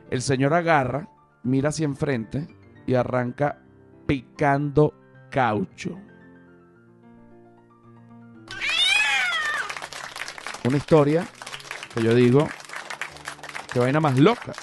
El 0.09 0.21
señor 0.21 0.53
agarra, 0.53 1.09
mira 1.43 1.69
hacia 1.69 1.85
enfrente 1.85 2.47
y 2.85 2.95
arranca 2.95 3.59
picando 4.05 4.93
caucho. 5.29 5.97
una 10.67 10.77
historia 10.77 11.27
que 11.93 12.01
yo 12.01 12.15
digo 12.15 12.47
que 13.71 13.79
vaina 13.79 13.99
más 13.99 14.17
loca. 14.17 14.53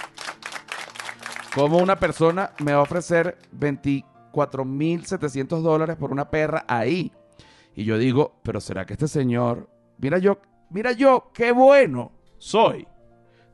Como 1.55 1.79
una 1.79 1.99
persona 1.99 2.53
me 2.59 2.73
va 2.73 2.79
a 2.79 2.83
ofrecer 2.83 3.39
24.700 3.57 5.61
dólares 5.61 5.97
por 5.97 6.11
una 6.11 6.31
perra 6.31 6.65
ahí. 6.67 7.13
Y 7.75 7.85
yo 7.85 7.99
digo, 7.99 8.41
pero 8.43 8.61
¿será 8.61 8.85
que 8.85 8.95
este 8.95 9.09
señor, 9.09 9.69
mira 9.99 10.19
yo, 10.19 10.39
mira 10.71 10.93
yo, 10.93 11.31
qué 11.33 11.53
bueno 11.53 12.13
soy? 12.39 12.87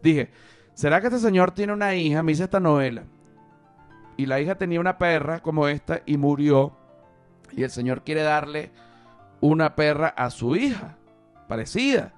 Dije, 0.03 0.31
¿será 0.75 1.01
que 1.01 1.07
este 1.09 1.21
señor 1.21 1.53
tiene 1.53 1.73
una 1.73 1.95
hija? 1.95 2.23
Me 2.23 2.33
hice 2.33 2.45
esta 2.45 2.61
novela. 2.61 3.05
Y 4.17 4.27
la 4.27 4.41
hija 4.41 4.57
tenía 4.57 4.81
una 4.81 4.99
perra 4.99 5.41
como 5.41 5.69
esta 5.69 6.03
y 6.05 6.17
murió. 6.17 6.77
Y 7.53 7.63
el 7.63 7.71
señor 7.71 8.03
quiere 8.03 8.23
darle 8.23 8.73
una 9.41 9.77
perra 9.77 10.09
a 10.09 10.31
su 10.31 10.57
hija, 10.57 10.97
parecida. 11.49 12.13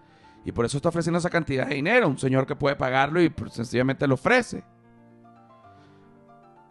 Y 0.45 0.53
por 0.53 0.65
eso 0.65 0.79
está 0.79 0.89
ofreciendo 0.89 1.19
esa 1.19 1.29
cantidad 1.29 1.67
de 1.67 1.75
dinero. 1.75 2.09
Un 2.09 2.19
señor 2.19 2.47
que 2.47 2.57
puede 2.57 2.77
pagarlo 2.77 3.21
y 3.21 3.29
pues, 3.29 3.53
sencillamente 3.53 4.07
lo 4.07 4.15
ofrece. 4.15 4.65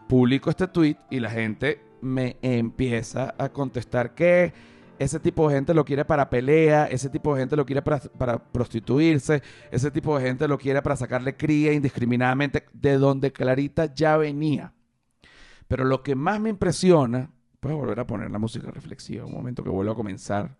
Publico 0.08 0.50
este 0.50 0.68
tweet 0.68 0.98
y 1.12 1.20
la 1.20 1.30
gente 1.30 1.80
me 2.02 2.38
empieza 2.42 3.36
a 3.38 3.50
contestar 3.50 4.16
que 4.16 4.54
ese 5.00 5.20
tipo 5.20 5.50
de 5.50 5.56
gente 5.56 5.74
lo 5.74 5.86
quiere 5.86 6.06
para 6.06 6.30
pelea, 6.30 6.86
ese 6.86 7.10
tipo 7.10 7.34
de 7.34 7.42
gente 7.42 7.56
lo 7.56 7.66
quiere 7.66 7.82
para, 7.82 8.00
para, 8.00 8.38
prostituirse, 8.38 9.42
ese 9.72 9.92
tipo 9.92 10.18
de 10.18 10.26
gente 10.26 10.48
lo 10.48 10.58
quiere 10.58 10.82
para 10.82 10.96
sacarle 10.96 11.36
cría 11.36 11.74
indiscriminadamente, 11.74 12.66
de 12.74 12.98
donde 12.98 13.32
Clarita 13.32 13.94
ya 13.94 14.18
venía. 14.18 14.74
Pero 15.68 15.86
lo 15.86 16.04
que 16.04 16.16
más 16.16 16.40
me 16.40 16.50
impresiona, 16.50 17.32
puedo 17.60 17.78
volver 17.78 18.00
a 18.00 18.08
poner 18.08 18.30
la 18.30 18.40
música 18.40 18.70
reflexiva, 18.72 19.26
un 19.26 19.34
momento 19.34 19.64
que 19.64 19.70
vuelvo 19.70 19.94
a 19.94 19.96
comenzar 19.96 20.58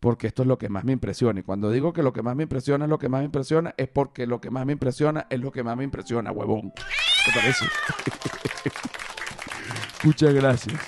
porque 0.00 0.28
esto 0.28 0.42
es 0.42 0.48
lo 0.48 0.58
que 0.58 0.68
más 0.68 0.84
me 0.84 0.92
impresiona. 0.92 1.40
Y 1.40 1.42
cuando 1.42 1.70
digo 1.70 1.92
que 1.92 2.02
lo 2.02 2.12
que 2.12 2.22
más 2.22 2.36
me 2.36 2.44
impresiona 2.44 2.84
es 2.84 2.88
lo 2.88 2.98
que 2.98 3.08
más 3.08 3.20
me 3.20 3.24
impresiona, 3.26 3.74
es 3.76 3.88
porque 3.88 4.26
lo 4.26 4.40
que 4.40 4.50
más 4.50 4.64
me 4.64 4.72
impresiona 4.72 5.26
es 5.28 5.40
lo 5.40 5.50
que 5.50 5.62
más 5.62 5.76
me 5.76 5.84
impresiona, 5.84 6.30
huevón. 6.30 6.72
¿Te 6.72 7.32
parece? 7.34 7.64
Muchas 10.04 10.32
gracias. 10.32 10.80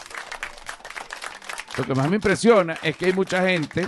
Lo 1.78 1.84
que 1.84 1.94
más 1.94 2.08
me 2.08 2.16
impresiona 2.16 2.76
es 2.82 2.96
que 2.96 3.06
hay 3.06 3.12
mucha 3.12 3.48
gente 3.48 3.86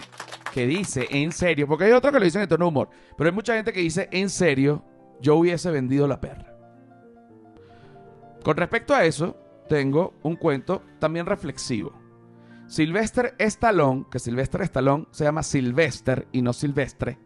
que 0.53 0.67
dice 0.67 1.07
en 1.11 1.33
serio, 1.33 1.67
porque 1.67 1.85
hay 1.85 1.93
otros 1.93 2.13
que 2.13 2.19
lo 2.19 2.25
dicen 2.25 2.43
en 2.43 2.49
tono 2.49 2.69
humor, 2.69 2.91
pero 3.17 3.29
hay 3.29 3.35
mucha 3.35 3.55
gente 3.55 3.73
que 3.73 3.81
dice 3.81 4.09
en 4.13 4.29
serio, 4.31 4.85
yo 5.21 5.37
hubiese 5.37 5.71
vendido 5.71 6.07
la 6.07 6.21
perra. 6.21 6.55
Con 8.45 8.57
respecto 8.57 8.95
a 8.95 9.05
eso, 9.05 9.37
tengo 9.69 10.15
un 10.23 10.37
cuento 10.37 10.83
también 10.99 11.27
reflexivo. 11.27 11.93
Sylvester 12.67 13.35
Stallone, 13.39 14.07
que 14.11 14.19
Sylvester 14.19 14.63
Stallone 14.63 15.07
se 15.11 15.25
llama 15.25 15.43
Sylvester 15.43 16.27
y 16.33 16.43
no 16.43 16.53
Silvestre. 16.53 17.19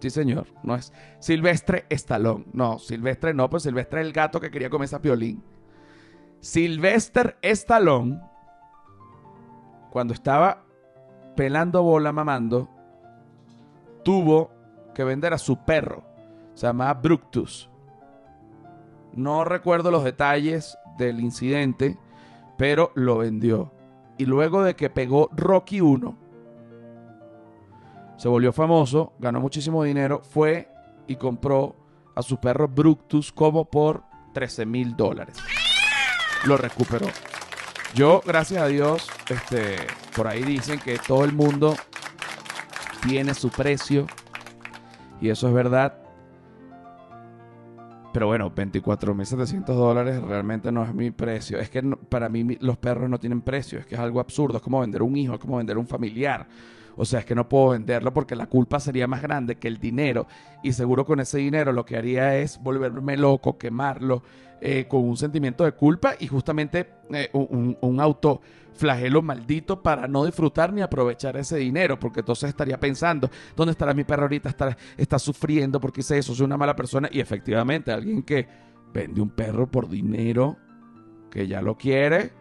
Sí, 0.00 0.10
señor, 0.10 0.48
no 0.64 0.74
es 0.74 0.92
Silvestre 1.20 1.86
Stallone. 1.88 2.44
No, 2.52 2.78
Silvestre 2.78 3.32
no, 3.32 3.48
pues 3.48 3.62
Silvestre 3.62 4.00
es 4.00 4.06
el 4.08 4.12
gato 4.12 4.40
que 4.40 4.50
quería 4.50 4.68
comer 4.68 4.86
esa 4.86 5.00
piolín. 5.00 5.42
Sylvester 6.40 7.38
Stallone, 7.40 8.20
cuando 9.92 10.14
estaba 10.14 10.64
pelando 11.36 11.82
bola 11.82 12.12
mamando, 12.12 12.70
tuvo 14.02 14.50
que 14.94 15.04
vender 15.04 15.34
a 15.34 15.38
su 15.38 15.58
perro. 15.58 16.02
Se 16.54 16.66
llamaba 16.66 16.94
Bructus. 16.94 17.68
No 19.12 19.44
recuerdo 19.44 19.90
los 19.90 20.02
detalles 20.02 20.78
del 20.96 21.20
incidente, 21.20 21.98
pero 22.56 22.90
lo 22.94 23.18
vendió. 23.18 23.70
Y 24.16 24.24
luego 24.24 24.62
de 24.62 24.76
que 24.76 24.88
pegó 24.88 25.28
Rocky 25.32 25.82
1, 25.82 26.16
se 28.16 28.28
volvió 28.28 28.52
famoso, 28.54 29.12
ganó 29.18 29.40
muchísimo 29.40 29.82
dinero, 29.82 30.22
fue 30.22 30.70
y 31.06 31.16
compró 31.16 31.76
a 32.14 32.22
su 32.22 32.38
perro 32.38 32.66
Bructus 32.66 33.30
como 33.30 33.66
por 33.66 34.04
13 34.32 34.64
mil 34.64 34.96
dólares. 34.96 35.36
Lo 36.46 36.56
recuperó. 36.56 37.08
Yo, 37.94 38.22
gracias 38.24 38.62
a 38.62 38.68
Dios, 38.68 39.06
este, 39.28 39.76
por 40.16 40.26
ahí 40.26 40.42
dicen 40.42 40.80
que 40.80 40.98
todo 40.98 41.24
el 41.24 41.32
mundo 41.32 41.76
tiene 43.06 43.34
su 43.34 43.50
precio. 43.50 44.06
Y 45.20 45.28
eso 45.28 45.48
es 45.48 45.54
verdad. 45.54 45.98
Pero 48.14 48.26
bueno, 48.26 48.50
24.700 48.54 49.64
dólares 49.74 50.22
realmente 50.22 50.72
no 50.72 50.84
es 50.84 50.94
mi 50.94 51.10
precio. 51.10 51.58
Es 51.58 51.68
que 51.68 51.82
para 51.82 52.28
mí 52.30 52.56
los 52.60 52.78
perros 52.78 53.10
no 53.10 53.20
tienen 53.20 53.42
precio. 53.42 53.78
Es 53.78 53.86
que 53.86 53.94
es 53.94 54.00
algo 54.00 54.20
absurdo. 54.20 54.56
Es 54.56 54.62
como 54.62 54.80
vender 54.80 55.02
un 55.02 55.14
hijo, 55.16 55.34
es 55.34 55.40
como 55.40 55.58
vender 55.58 55.76
un 55.76 55.86
familiar. 55.86 56.46
O 56.96 57.04
sea, 57.04 57.20
es 57.20 57.26
que 57.26 57.34
no 57.34 57.48
puedo 57.48 57.70
venderlo 57.70 58.12
porque 58.12 58.36
la 58.36 58.46
culpa 58.46 58.80
sería 58.80 59.06
más 59.06 59.22
grande 59.22 59.56
que 59.56 59.68
el 59.68 59.78
dinero. 59.78 60.26
Y 60.62 60.72
seguro 60.72 61.04
con 61.04 61.20
ese 61.20 61.38
dinero 61.38 61.72
lo 61.72 61.84
que 61.84 61.96
haría 61.96 62.36
es 62.36 62.58
volverme 62.62 63.16
loco, 63.16 63.58
quemarlo, 63.58 64.22
eh, 64.64 64.86
con 64.88 65.02
un 65.02 65.16
sentimiento 65.16 65.64
de 65.64 65.72
culpa 65.72 66.14
y 66.20 66.28
justamente 66.28 66.88
eh, 67.10 67.30
un, 67.32 67.76
un 67.80 68.00
auto 68.00 68.40
flagelo 68.74 69.20
maldito 69.20 69.82
para 69.82 70.06
no 70.06 70.24
disfrutar 70.24 70.72
ni 70.72 70.82
aprovechar 70.82 71.36
ese 71.36 71.56
dinero, 71.56 71.98
porque 71.98 72.20
entonces 72.20 72.50
estaría 72.50 72.78
pensando, 72.78 73.28
¿dónde 73.56 73.72
estará 73.72 73.92
mi 73.92 74.04
perro 74.04 74.22
ahorita? 74.22 74.48
Está, 74.48 74.76
está 74.96 75.18
sufriendo 75.18 75.80
porque 75.80 76.02
hice 76.02 76.16
eso, 76.18 76.32
soy 76.32 76.44
una 76.44 76.56
mala 76.56 76.76
persona. 76.76 77.08
Y 77.10 77.18
efectivamente, 77.18 77.90
alguien 77.90 78.22
que 78.22 78.46
vende 78.92 79.20
un 79.20 79.30
perro 79.30 79.68
por 79.68 79.88
dinero, 79.88 80.56
que 81.28 81.48
ya 81.48 81.60
lo 81.60 81.76
quiere, 81.76 82.32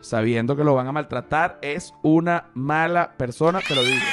sabiendo 0.00 0.56
que 0.56 0.64
lo 0.64 0.74
van 0.74 0.86
a 0.86 0.92
maltratar, 0.92 1.58
es 1.60 1.92
una 2.02 2.50
mala 2.54 3.18
persona, 3.18 3.60
te 3.60 3.74
lo 3.74 3.82
digo. 3.82 4.06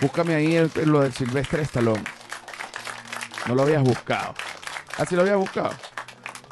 Búscame 0.00 0.34
ahí 0.34 0.56
lo 0.86 1.00
del 1.00 1.12
Silvestre 1.12 1.62
Stallone. 1.62 2.04
No 3.46 3.54
lo 3.54 3.64
habías 3.64 3.82
buscado. 3.82 4.32
Así 4.98 5.14
lo 5.14 5.22
habías 5.22 5.38
buscado. 5.38 5.70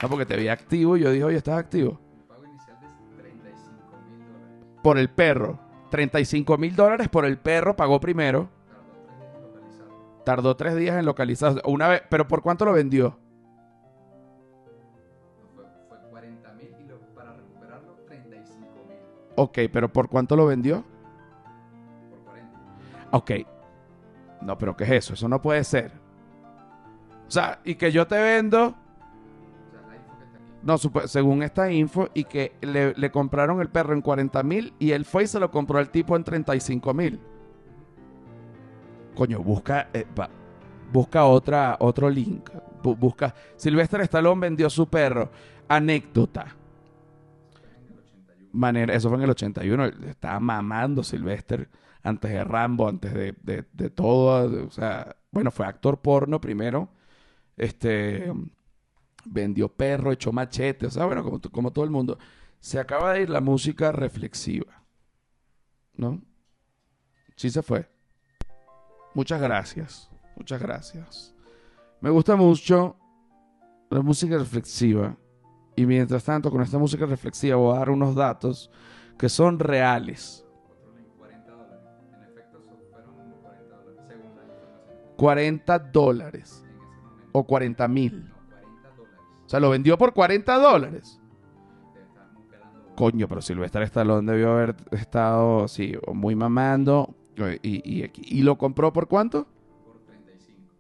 No, 0.03 0.09
porque 0.09 0.27
te 0.27 0.37
vi 0.37 0.49
activo 0.49 0.97
y 0.97 1.01
yo 1.01 1.11
dije, 1.11 1.25
oye, 1.25 1.37
¿estás 1.37 1.59
activo? 1.59 1.99
por 4.87 4.99
el 4.99 5.11
perro. 5.11 5.59
35 5.91 6.59
mil 6.59 6.77
dólares 6.77 7.09
por 7.09 7.25
el 7.25 7.39
perro 7.39 7.75
pagó 7.75 7.99
primero. 7.99 8.49
Tardó 10.25 10.55
tres 10.55 10.77
días 10.77 10.97
en 10.97 11.05
localizar. 11.05 11.61
Una 11.65 11.89
vez, 11.89 12.03
pero 12.09 12.29
¿por 12.29 12.41
cuánto 12.41 12.65
lo 12.65 12.73
vendió? 12.73 13.19
Fue, 15.57 15.97
40 16.09 16.53
mil 16.53 16.69
y 16.79 17.17
para 17.17 17.33
recuperarlo 17.33 17.95
35 18.07 18.65
mil. 18.89 18.99
Ok, 19.35 19.59
pero 19.73 19.93
¿por 19.93 20.09
cuánto 20.09 20.37
lo 20.37 20.47
vendió? 20.47 20.85
Por 22.09 22.21
40. 22.21 22.59
Ok. 23.11 23.31
No, 24.43 24.57
pero 24.57 24.77
¿qué 24.77 24.85
es 24.85 24.91
eso? 24.91 25.15
Eso 25.15 25.29
no 25.29 25.43
puede 25.43 25.65
ser. 25.65 26.06
O 27.27 27.31
sea, 27.31 27.61
y 27.65 27.75
que 27.75 27.91
yo 27.91 28.07
te 28.07 28.17
vendo 28.17 28.75
no, 30.67 30.79
según 30.79 31.45
esta 31.45 31.71
info, 31.71 32.09
y 32.13 32.25
que 32.25 32.57
le, 32.61 33.11
compraron 33.13 33.61
el 33.61 33.69
perro 33.69 33.95
en 33.95 34.03
40 34.03 34.43
mil 34.43 34.75
y 34.81 34.91
él 34.91 35.05
fue 35.05 35.23
y 35.23 35.27
se 35.29 35.39
lo 35.39 35.49
compró 35.49 35.79
al 35.79 35.91
tipo 35.91 36.17
en 36.17 36.25
35 36.25 36.93
mil. 36.93 37.21
Coño, 39.15 39.45
busca, 39.45 39.89
eh, 39.95 40.05
busca 40.93 41.25
otra, 41.25 41.77
otro 41.79 42.11
link. 42.11 42.51
busca. 42.83 43.33
Silvestre 43.55 44.03
Stallone 44.03 44.41
vendió 44.41 44.69
su 44.69 44.89
perro. 44.89 45.31
Anécdota. 45.69 46.47
Manera, 48.51 48.93
eso 48.93 49.09
fue 49.09 49.19
en 49.19 49.25
el 49.25 49.31
81. 49.31 49.85
Estaba 50.09 50.41
mamando 50.41 51.05
Silvestre 51.05 51.69
antes 52.03 52.33
de 52.33 52.43
Rambo, 52.43 52.89
antes 52.89 53.15
de, 53.15 53.35
de 53.73 53.91
todo. 53.91 54.67
O 54.67 54.71
sea, 54.73 55.15
bueno, 55.31 55.53
fue 55.53 55.65
actor 55.65 56.01
porno 56.01 56.41
primero. 56.41 56.89
Este 57.57 58.33
vendió 59.25 59.69
perro, 59.69 60.13
echó 60.13 60.33
machete, 60.33 60.87
o 60.87 60.91
sea, 60.91 61.07
bueno, 61.07 61.23
como, 61.23 61.41
como 61.41 61.73
todo 61.73 61.85
el 61.85 61.91
mundo. 61.91 62.19
Se 62.61 62.79
acaba 62.79 63.13
de 63.13 63.23
ir 63.23 63.31
la 63.31 63.41
música 63.41 63.93
reflexiva. 63.93 64.83
¿No? 65.95 66.21
Sí 67.37 67.51
se 67.51 67.63
fue. 67.63 67.89
Muchas 69.15 69.41
gracias. 69.41 70.11
Muchas 70.37 70.61
gracias. 70.61 71.35
Me 72.01 72.11
gusta 72.11 72.37
mucho 72.37 72.97
la 73.91 74.03
música 74.03 74.37
reflexiva. 74.37 75.17
Y 75.75 75.87
mientras 75.87 76.25
tanto, 76.25 76.51
con 76.51 76.63
esta 76.63 76.79
música 76.79 77.07
reflexiva 77.07 77.57
voy 77.57 77.75
a 77.75 77.79
dar 77.79 77.91
unos 77.91 78.15
datos 78.15 78.71
que 79.19 79.29
son 79.29 79.59
reales. 79.59 80.43
40 85.17 85.79
dólares. 85.79 86.66
O 87.39 87.45
40 87.45 87.87
mil. 87.89 88.33
O 89.45 89.49
sea, 89.49 89.61
lo 89.61 89.69
vendió 89.69 89.99
por 89.99 90.15
40 90.15 90.57
dólares. 90.57 91.21
Coño, 92.97 93.29
pero 93.29 93.43
Silvestre 93.43 93.85
Stallone 93.85 94.33
debió 94.33 94.53
haber 94.53 94.75
estado, 94.93 95.69
sí, 95.69 95.93
muy 96.15 96.35
mamando. 96.35 97.15
Y, 97.63 98.11
y, 98.15 98.41
lo 98.41 98.57
compró 98.57 98.91
por 98.91 99.07
cuánto? 99.07 99.47
Por 99.85 100.01
35. 100.07 100.73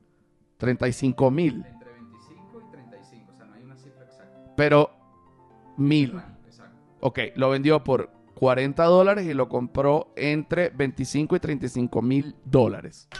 35 0.56 1.30
mil. 1.30 1.62
Entre 1.66 1.92
25 1.92 2.62
y 2.66 2.70
35, 2.70 3.32
o 3.32 3.36
sea, 3.36 3.46
no 3.46 3.52
hay 3.52 3.62
una 3.62 3.76
cifra 3.76 4.04
exacta. 4.06 4.54
Pero 4.56 4.90
mil. 5.76 6.18
exacto. 6.46 6.74
Ok, 7.00 7.18
lo 7.34 7.50
vendió 7.50 7.84
por 7.84 8.10
40 8.32 8.82
dólares 8.84 9.26
y 9.26 9.34
lo 9.34 9.50
compró 9.50 10.14
entre 10.16 10.70
25 10.70 11.36
y 11.36 11.40
35 11.40 12.00
mil 12.00 12.34
dólares. 12.46 13.10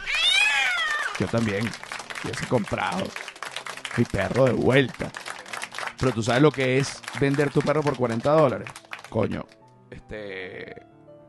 Yo 1.19 1.27
también 1.27 1.69
hubiese 2.23 2.47
comprado 2.47 3.03
mi 3.97 4.05
perro 4.05 4.45
de 4.45 4.53
vuelta. 4.53 5.11
Pero 5.99 6.11
tú 6.11 6.23
sabes 6.23 6.41
lo 6.41 6.51
que 6.51 6.77
es 6.77 7.01
vender 7.19 7.49
tu 7.49 7.61
perro 7.61 7.81
por 7.81 7.97
40 7.97 8.31
dólares. 8.31 8.69
Coño, 9.09 9.45
este. 9.89 10.83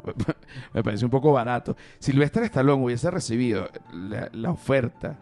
me 0.75 0.83
parece 0.83 1.05
un 1.05 1.11
poco 1.11 1.33
barato. 1.33 1.77
Silvestre 1.99 2.47
Stallone 2.47 2.85
hubiese 2.85 3.11
recibido 3.11 3.69
la, 3.93 4.51
oferta 4.51 5.19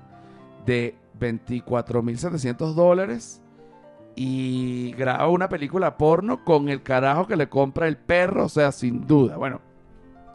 de 0.64 0.96
24.700 1.18 2.74
dólares 2.74 3.42
y 4.16 4.92
graba 4.92 5.28
una 5.28 5.48
película 5.48 5.96
porno 5.96 6.44
con 6.44 6.68
el 6.68 6.82
carajo 6.82 7.26
que 7.26 7.36
le 7.36 7.48
compra 7.48 7.86
el 7.86 7.96
perro, 7.96 8.46
o 8.46 8.48
sea, 8.48 8.72
sin 8.72 9.06
duda. 9.06 9.36
Bueno, 9.36 9.60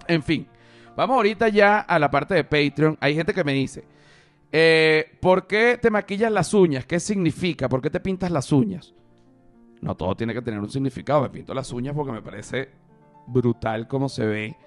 en 0.07 0.23
fin, 0.23 0.47
vamos 0.95 1.15
ahorita 1.17 1.49
ya 1.49 1.79
a 1.79 1.99
la 1.99 2.09
parte 2.09 2.35
de 2.35 2.43
Patreon. 2.43 2.97
Hay 3.01 3.15
gente 3.15 3.33
que 3.33 3.43
me 3.43 3.53
dice, 3.53 3.85
eh, 4.51 5.17
¿por 5.21 5.47
qué 5.47 5.79
te 5.81 5.89
maquillas 5.89 6.31
las 6.31 6.53
uñas? 6.53 6.85
¿Qué 6.85 6.99
significa? 6.99 7.69
¿Por 7.69 7.81
qué 7.81 7.89
te 7.89 7.99
pintas 7.99 8.31
las 8.31 8.51
uñas? 8.51 8.93
No 9.81 9.95
todo 9.95 10.15
tiene 10.15 10.33
que 10.33 10.41
tener 10.41 10.59
un 10.59 10.69
significado. 10.69 11.21
Me 11.21 11.29
pinto 11.29 11.53
las 11.53 11.71
uñas 11.71 11.95
porque 11.95 12.11
me 12.11 12.21
parece 12.21 12.69
brutal 13.27 13.87
como 13.87 14.09
se 14.09 14.25
ve. 14.25 14.57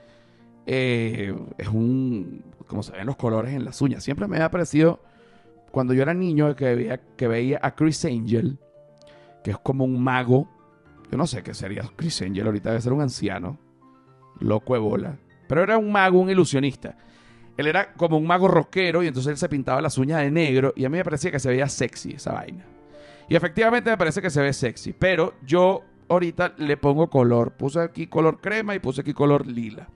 Eh, 0.66 1.35
es 1.59 1.68
un. 1.68 2.45
como 2.66 2.82
se 2.82 2.93
ven 2.93 3.07
los 3.07 3.16
colores 3.16 3.53
en 3.53 3.64
las 3.64 3.80
uñas. 3.80 4.03
Siempre 4.03 4.26
me 4.26 4.41
ha 4.41 4.51
parecido. 4.51 5.01
Cuando 5.70 5.93
yo 5.93 6.03
era 6.03 6.14
niño, 6.14 6.55
que 6.55 6.74
veía, 6.74 7.01
que 7.16 7.26
veía 7.26 7.59
a 7.61 7.74
Chris 7.74 8.05
Angel, 8.05 8.59
que 9.43 9.53
es 9.53 9.59
como 9.59 9.85
un 9.85 10.03
mago. 10.03 10.49
Yo 11.11 11.18
no 11.18 11.26
sé 11.26 11.43
qué 11.43 11.53
sería 11.53 11.82
Chris 11.97 12.22
Angel, 12.22 12.47
ahorita 12.47 12.70
debe 12.70 12.80
ser 12.80 12.93
un 12.93 13.03
anciano. 13.03 13.59
Loco 14.41 14.74
de 14.74 14.80
bola. 14.80 15.18
Pero 15.49 15.62
era 15.62 15.78
un 15.78 15.93
mago, 15.93 16.20
un 16.20 16.30
ilusionista. 16.30 16.97
Él 17.57 17.67
era 17.67 17.93
como 17.95 18.17
un 18.17 18.27
mago 18.27 18.49
rockero 18.49 19.03
y 19.03 19.07
entonces 19.07 19.31
él 19.31 19.37
se 19.37 19.49
pintaba 19.49 19.81
las 19.81 19.97
uñas 19.99 20.21
de 20.21 20.31
negro 20.31 20.73
y 20.77 20.85
a 20.85 20.89
mí 20.89 20.99
me 20.99 21.05
parecía 21.05 21.31
que 21.31 21.39
se 21.39 21.49
veía 21.49 21.69
sexy 21.69 22.13
esa 22.13 22.33
vaina. 22.33 22.65
Y 23.29 23.37
efectivamente 23.37 23.91
me 23.91 23.97
parece 23.97 24.21
que 24.21 24.31
se 24.31 24.41
ve 24.41 24.53
sexy. 24.53 24.93
Pero 24.93 25.35
yo 25.45 25.83
ahorita 26.09 26.55
le 26.59 26.77
pongo 26.77 27.09
color. 27.09 27.53
Puse 27.53 27.81
aquí 27.81 28.07
color 28.07 28.41
crema 28.41 28.75
y 28.75 28.79
puse 28.79 29.01
aquí 29.01 29.15
color 29.15 29.47
lila. 29.47 29.89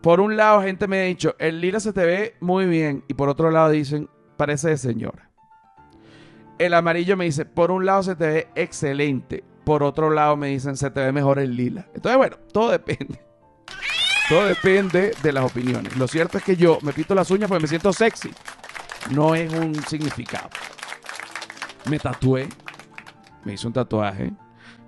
Por 0.00 0.20
un 0.20 0.36
lado, 0.36 0.62
gente 0.62 0.86
me 0.86 1.00
ha 1.00 1.04
dicho, 1.04 1.34
el 1.38 1.60
lila 1.60 1.80
se 1.80 1.92
te 1.92 2.04
ve 2.04 2.34
muy 2.40 2.66
bien. 2.66 3.04
Y 3.08 3.14
por 3.14 3.28
otro 3.28 3.50
lado 3.50 3.70
dicen, 3.70 4.08
parece 4.36 4.70
de 4.70 4.76
señora. 4.76 5.30
El 6.58 6.74
amarillo 6.74 7.16
me 7.16 7.24
dice, 7.24 7.44
por 7.44 7.70
un 7.70 7.86
lado 7.86 8.02
se 8.02 8.16
te 8.16 8.26
ve 8.26 8.48
excelente, 8.54 9.42
por 9.64 9.82
otro 9.82 10.10
lado 10.10 10.36
me 10.36 10.48
dicen, 10.48 10.76
se 10.76 10.90
te 10.90 11.00
ve 11.00 11.10
mejor 11.10 11.38
el 11.38 11.56
lila. 11.56 11.86
Entonces, 11.94 12.18
bueno, 12.18 12.36
todo 12.52 12.70
depende. 12.70 13.29
Todo 14.30 14.44
depende 14.44 15.10
de 15.24 15.32
las 15.32 15.44
opiniones. 15.44 15.96
Lo 15.96 16.06
cierto 16.06 16.38
es 16.38 16.44
que 16.44 16.54
yo 16.54 16.78
me 16.82 16.92
pito 16.92 17.16
las 17.16 17.32
uñas 17.32 17.48
porque 17.48 17.62
me 17.62 17.66
siento 17.66 17.92
sexy. 17.92 18.30
No 19.10 19.34
es 19.34 19.52
un 19.52 19.74
significado. 19.74 20.48
Me 21.86 21.98
tatué, 21.98 22.48
me 23.44 23.54
hice 23.54 23.66
un 23.66 23.72
tatuaje, 23.72 24.32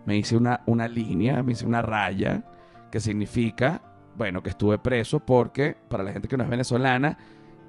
me 0.07 0.17
hice 0.17 0.37
una, 0.37 0.61
una 0.67 0.87
línea, 0.87 1.43
me 1.43 1.55
hice 1.55 1.67
una 1.67 1.83
raya, 1.83 2.45
que 2.93 3.01
significa, 3.01 3.83
bueno, 4.15 4.45
que 4.45 4.51
estuve 4.51 4.79
preso 4.79 5.19
porque, 5.19 5.77
para 5.89 6.05
la 6.05 6.13
gente 6.13 6.29
que 6.29 6.37
no 6.37 6.45
es 6.45 6.51
venezolana, 6.51 7.19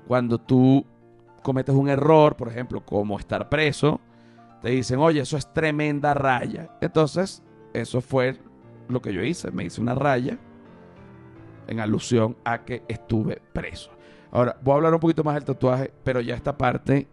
cuando 0.08 0.38
tú 0.38 0.86
cometes 1.42 1.74
un 1.74 1.90
error, 1.90 2.36
por 2.36 2.50
ejemplo, 2.50 2.86
como 2.86 3.18
estar 3.18 3.50
preso, 3.50 4.00
te 4.62 4.70
dicen, 4.70 5.00
oye, 5.00 5.22
eso 5.22 5.38
es 5.38 5.52
tremenda 5.52 6.14
raya. 6.14 6.70
Entonces, 6.82 7.42
eso 7.74 8.00
fue 8.00 8.38
lo 8.90 9.02
que 9.02 9.12
yo 9.12 9.24
hice. 9.24 9.50
Me 9.50 9.64
hice 9.64 9.82
una 9.82 9.96
raya 9.96 10.38
en 11.68 11.80
alusión 11.80 12.38
a 12.44 12.64
que 12.64 12.84
estuve 12.88 13.42
preso. 13.54 13.92
Ahora, 14.32 14.58
voy 14.62 14.74
a 14.74 14.76
hablar 14.78 14.94
un 14.94 15.00
poquito 15.00 15.24
más 15.24 15.36
del 15.36 15.46
tatuaje, 15.46 15.92
pero 16.04 16.20
ya 16.22 16.36
esta 16.36 16.58
parte 16.58 17.08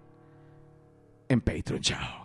en 1.29 1.41
Patreon. 1.41 1.81
Chao. 1.81 2.20